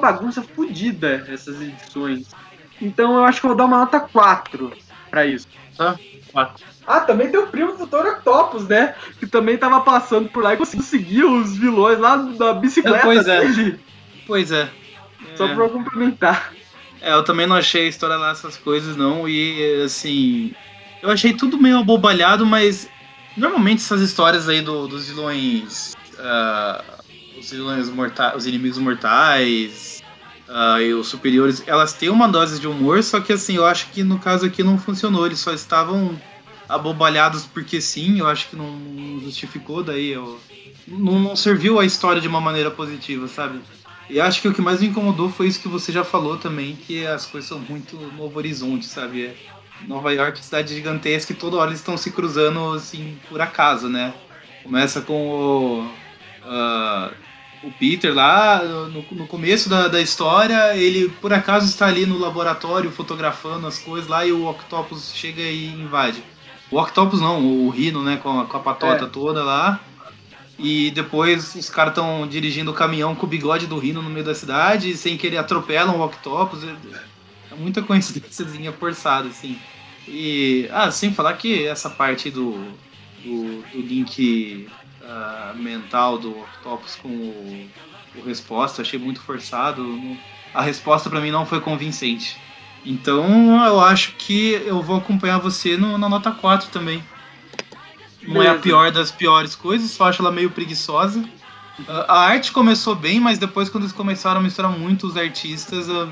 [0.00, 2.26] bagunça fodida essas edições.
[2.82, 4.72] Então eu acho que eu vou dar uma nota 4
[5.08, 5.46] pra isso.
[5.76, 5.96] Tá?
[6.32, 6.64] Quatro.
[6.84, 8.06] Ah, também tem o primo do Dr.
[8.08, 8.94] Octopus, né?
[9.20, 13.02] Que também tava passando por lá e conseguiu seguir os vilões lá da bicicleta É,
[13.02, 13.40] pois é.
[13.40, 13.80] dele.
[14.26, 14.68] Pois é.
[15.36, 15.54] Só É.
[15.54, 16.52] pra eu complementar.
[17.00, 19.28] É, eu também não achei a história lá essas coisas, não.
[19.28, 20.52] E, assim.
[21.02, 22.88] Eu achei tudo meio abobalhado, mas.
[23.36, 25.94] Normalmente essas histórias aí do- dos vilões.
[26.18, 26.82] ah,
[27.38, 28.34] os vilões mortais.
[28.36, 30.02] Os inimigos mortais.
[30.48, 33.88] ah, e os superiores, elas têm uma dose de humor, só que assim, eu acho
[33.90, 35.26] que no caso aqui não funcionou.
[35.26, 36.18] Eles só estavam
[36.68, 40.38] abobalhados porque sim, eu acho que não não justificou, daí eu.
[40.88, 43.60] Não, não serviu a história de uma maneira positiva, sabe?
[44.08, 46.76] E acho que o que mais me incomodou foi isso que você já falou também,
[46.76, 49.24] que as coisas são muito Novo Horizonte, sabe?
[49.26, 49.34] É
[49.86, 54.12] Nova York, cidade gigantesca, e toda hora eles estão se cruzando, assim, por acaso, né?
[54.62, 55.90] Começa com o,
[56.44, 57.10] ah,
[57.62, 62.18] o Peter lá, no, no começo da, da história, ele por acaso está ali no
[62.18, 66.22] laboratório fotografando as coisas lá, e o Octopus chega e invade.
[66.70, 69.08] O Octopus não, o Rino, né, com a, com a patota É.
[69.08, 69.80] toda lá.
[70.58, 74.24] E depois os caras estão dirigindo o caminhão com o bigode do Rino no meio
[74.24, 76.60] da cidade, e sem querer atropelam o Octopus.
[77.58, 79.58] Muita coincidênciazinha forçada, assim.
[80.08, 80.68] E.
[80.72, 82.52] Ah, sem falar que essa parte do.
[83.24, 84.68] do, do Link
[85.02, 87.68] ah, mental do Octopus com o,
[88.16, 88.82] o resposta.
[88.82, 90.16] Achei muito forçado.
[90.54, 92.36] A resposta pra mim não foi convincente.
[92.84, 97.02] Então eu acho que eu vou acompanhar você no- na nota 4 também.
[98.22, 101.24] Não é a pior das piores coisas, só acho ela meio preguiçosa.
[101.88, 106.10] A arte começou bem, mas depois quando eles começaram a misturar muito os artistas, eu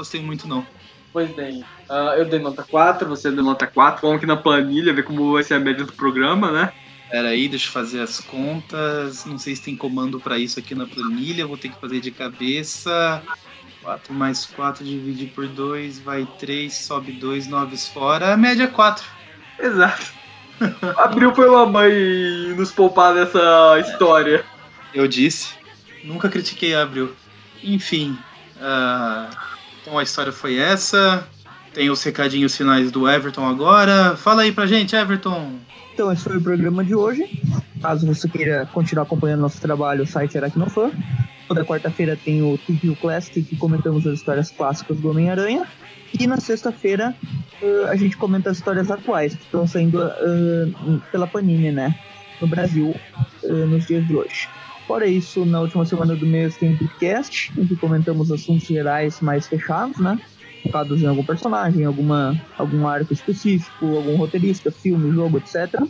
[0.00, 0.66] gostei muito não.
[1.12, 4.00] Pois bem, ah, eu dei nota 4, você deu nota 4.
[4.00, 6.72] Vamos aqui na planilha ver como vai ser a média do programa, né?
[7.10, 9.24] Pera aí, deixa eu fazer as contas.
[9.26, 11.46] Não sei se tem comando pra isso aqui na planilha.
[11.46, 13.22] Vou ter que fazer de cabeça.
[13.82, 18.32] 4 mais 4 dividir por 2 vai 3, sobe 2, 9 fora.
[18.32, 19.04] A média é 4.
[19.58, 20.12] Exato.
[20.96, 24.44] Abriu pela mãe nos poupar dessa história.
[24.94, 25.54] Eu disse.
[26.04, 27.12] Nunca critiquei a Abril.
[27.62, 28.16] Enfim.
[28.60, 29.28] ah,
[29.80, 31.26] então a história foi essa.
[31.72, 34.16] Tem os recadinhos finais do Everton agora.
[34.16, 35.58] Fala aí pra gente, Everton.
[35.94, 37.24] Então, esse foi o programa de hoje.
[37.80, 40.90] Caso você queira continuar acompanhando nosso trabalho, o site é Aracnofan.
[41.46, 45.66] Toda quarta-feira tem o Review Classic, que comentamos as histórias clássicas do Homem-Aranha.
[46.18, 47.14] E na sexta-feira
[47.62, 50.68] eh, a gente comenta as histórias atuais, que estão saindo eh,
[51.12, 51.94] pela Panini, né?
[52.40, 52.94] No Brasil,
[53.44, 54.48] eh, nos dias de hoje.
[54.90, 59.46] Fora isso, na última semana do mês tem podcast, em que comentamos assuntos gerais mais
[59.46, 60.18] fechados, né?
[60.64, 65.80] Focados em algum personagem, alguma, algum arco específico, algum roteirista, filme, jogo, etc.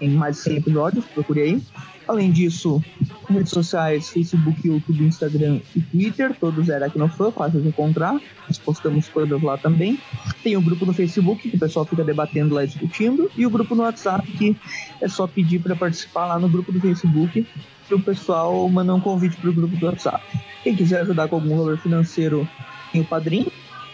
[0.00, 1.62] Em mais de 100 episódios, procure aí.
[2.08, 2.82] Além disso,
[3.28, 8.18] redes sociais, Facebook, YouTube, Instagram e Twitter, todos eram aqui no fã, fácil de encontrar.
[8.48, 9.98] Nós postamos coisas lá também.
[10.42, 13.30] Tem o grupo no Facebook, que o pessoal fica debatendo lá, discutindo.
[13.36, 14.56] E o grupo no WhatsApp, que
[15.02, 17.46] é só pedir para participar lá no grupo do Facebook,
[17.86, 20.22] que o pessoal manda um convite para o grupo do WhatsApp.
[20.62, 22.48] Quem quiser ajudar com algum valor financeiro,
[22.92, 23.46] tem o Padrim.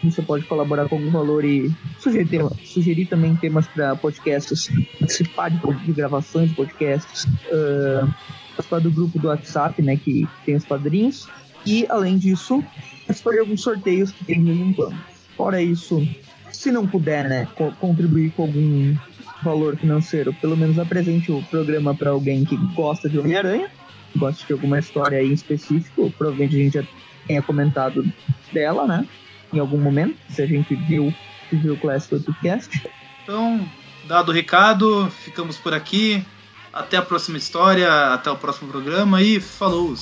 [0.05, 1.70] Você pode colaborar com algum valor e
[2.01, 4.68] sugerir, sugerir também temas para podcasts,
[4.99, 8.09] participar de, de gravações de podcasts, ah,
[8.57, 11.28] participar do grupo do WhatsApp, né, que tem os padrinhos.
[11.64, 12.64] E, além disso,
[13.07, 14.93] participar de alguns sorteios que tem de vez.
[15.36, 16.05] Fora isso,
[16.51, 18.97] se não puder, né, co- contribuir com algum
[19.45, 23.70] valor financeiro, pelo menos apresente o programa para alguém que gosta de Homem-Aranha,
[24.16, 26.84] gosta de alguma história aí em específico, provavelmente a gente já
[27.26, 28.04] tenha comentado
[28.52, 29.06] dela, né?
[29.52, 31.12] Em algum momento, se a gente viu,
[31.50, 32.82] se viu o Classic Podcast.
[33.22, 33.68] Então,
[34.06, 36.24] dado o recado, ficamos por aqui.
[36.72, 39.94] Até a próxima história, até o próximo programa e falou!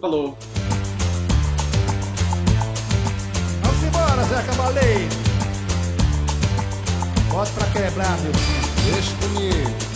[0.00, 0.38] Falou.
[3.62, 5.08] Vamos embora, Zé Cavaleiro.
[7.30, 8.68] Bota pra quebrar, meu filho.
[8.92, 9.88] Deixa comigo.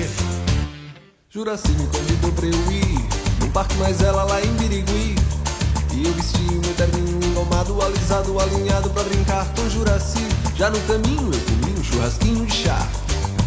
[0.00, 0.21] Isso.
[1.34, 3.08] Juraci me convidou pra eu ir.
[3.40, 5.14] Num parque mais ela lá em Birigui.
[5.94, 10.80] E eu vesti o meu terninho engomado, alisado, alinhado Pra brincar com Juraci Já no
[10.80, 12.86] caminho eu comi um churrasquinho de chá.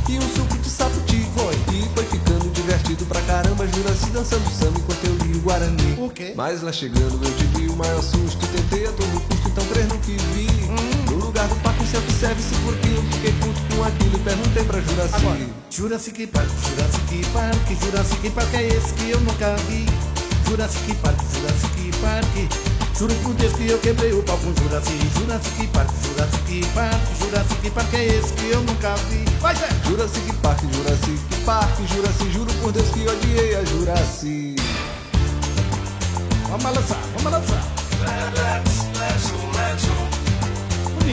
[0.09, 3.67] E um suco de sapoti foi E foi ficando divertido pra caramba.
[3.67, 5.95] Juraci dançando samba enquanto eu li o Guarani.
[5.99, 6.33] O quê?
[6.36, 8.47] Mas lá chegando eu tive o maior susto.
[8.47, 10.47] Tentei a todo custo, então crer no que vi.
[11.11, 14.79] No lugar do parque um self-service Porque eu fiquei puto com aquilo E perguntei pra
[14.79, 15.65] Juraci Agora.
[15.69, 19.86] Jurassic Park, Jurassic Park, Jurassic Park é esse que eu nunca vi.
[20.47, 22.97] Jurassic Park, Jurassic Park.
[22.97, 24.97] Juro por Deus que eu quebrei o pau com Jurassic.
[25.19, 29.25] Jurassic Park, Jurassic Park, Jurassic Park é esse que eu nunca vi.
[29.41, 29.67] Vai, Zé!
[29.86, 34.55] Jurassic Park, Jurassic Park, Jurassic, juro por Deus que odiei a Jurassic.
[36.47, 38.64] Vamos balançar, vamos balançar.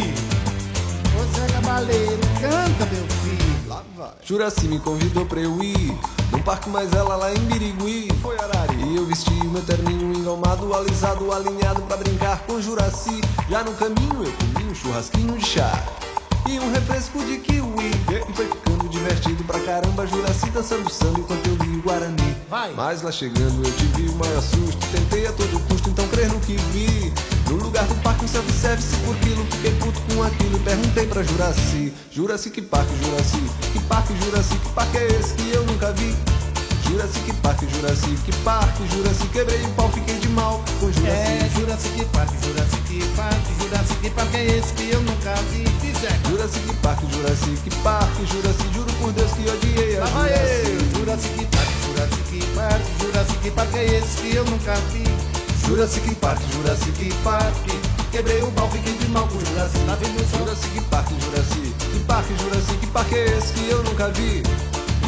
[0.00, 3.68] Ô Zé Cavaleiro, canta, meu filho.
[3.68, 4.10] Lá vai.
[4.24, 5.98] Juraci me convidou pra eu ir
[6.30, 10.12] Num parque mais ela lá em Birigui Foi Arari E eu vesti o meu terninho
[10.14, 13.20] engomado Alisado, alinhado pra brincar com Juraci
[13.50, 15.72] Já no caminho eu comi um churrasquinho de chá
[16.48, 17.90] E um refresco de kiwi.
[18.28, 22.36] E foi ficando divertido pra caramba Juraci dançando samba enquanto eu li o Guarani.
[22.48, 22.72] Vai.
[22.74, 26.38] Mas lá chegando eu tive o maior susto Tentei a todo custo, então crer no
[26.40, 27.12] que vi.
[27.48, 31.22] No lugar do parque um self-service por quilo Fiquei puto com aquilo e perguntei pra
[31.22, 31.92] Juraci.
[32.10, 33.42] Juraci que parque, Juraci?
[33.72, 36.14] Que parque, Juraci, que parque é esse que eu nunca vi
[37.42, 42.04] Parque, Juraci Que parque, Juraci Quebrei o pau, fiquei de mal com Juraci É Jurassic
[42.12, 45.64] Park, Jurassic Park, Jurassic Park é esse que eu nunca vi.
[45.80, 46.20] Fizer.
[46.28, 50.06] Jurassic Park, Jurassic Park, Juraci Juro por Deus que odiei a.
[50.06, 55.04] Juraci Jurassic Park, Jurassic Park, Jurassic Park é esse que eu nunca vi.
[55.66, 57.56] Jurassic Park, Jurassic Park
[58.10, 59.78] Quebrei o pau, fiquei de mal com Jurassic.
[59.86, 60.38] Tá vendo só?
[60.38, 61.74] Jurassic Park, Jurassic
[62.06, 64.42] parque, Jurassic Park é esse que eu nunca vi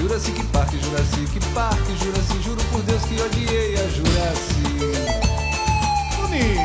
[0.04, 4.84] Jurassic Park, Jurassic Park, Jurassic, juro por Deus que odiei a Jurassic.
[6.20, 6.60] Bonito.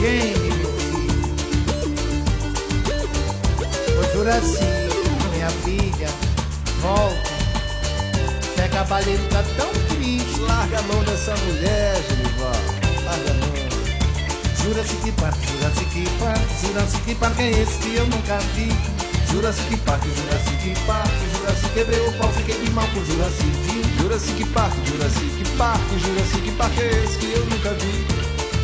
[0.00, 0.70] Gênio.
[3.98, 4.64] Ô Jurassic,
[5.34, 6.08] minha filha,
[6.80, 7.30] volta.
[8.40, 10.40] Você é cavaleiro, tá tão triste.
[10.40, 12.56] Larga a mão dessa mulher, Genival.
[13.04, 13.50] Larga a mão.
[14.62, 18.99] Jurassic Park, Jurassic Park, Jurassic Park é esse que eu nunca vi.
[19.30, 23.46] Jurassic Park, Jurassic Park, Jurassic quebrei o pau, fiquei de mal com Jurassic.
[23.98, 28.06] Jurassic Park, Jurassic Park, Jurassic Park é esse que eu nunca vi.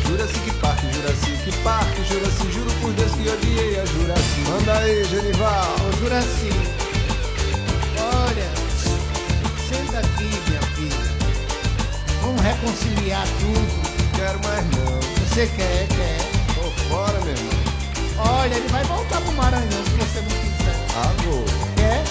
[0.07, 4.39] Jurassic Park, Jurassic Park, Jurassic, juro por Deus que odiei a Jurassic.
[4.49, 5.75] Manda aí, Genival.
[5.87, 6.53] Ô Jurassic,
[7.97, 8.49] olha,
[9.69, 11.17] senta aqui, minha filha.
[12.21, 13.87] Vamos reconciliar tudo.
[14.15, 14.99] Quero mais não.
[15.27, 16.19] Você quer, quer.
[16.55, 17.67] Tô fora, meu irmão.
[18.19, 20.46] Olha, ele vai voltar pro Maranhão se você não
[21.75, 22.03] Quer?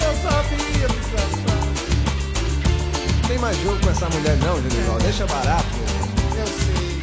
[0.00, 1.72] Eu sabia, desgraçado.
[3.26, 4.98] Tem mais jogo com essa mulher não, Genival.
[4.98, 5.66] Deixa barato.
[6.38, 7.02] Eu sei.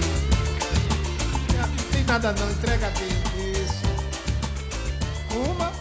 [1.57, 3.21] Não tem nada não, entrega dele.
[3.61, 3.83] Isso.
[5.35, 5.74] Uma.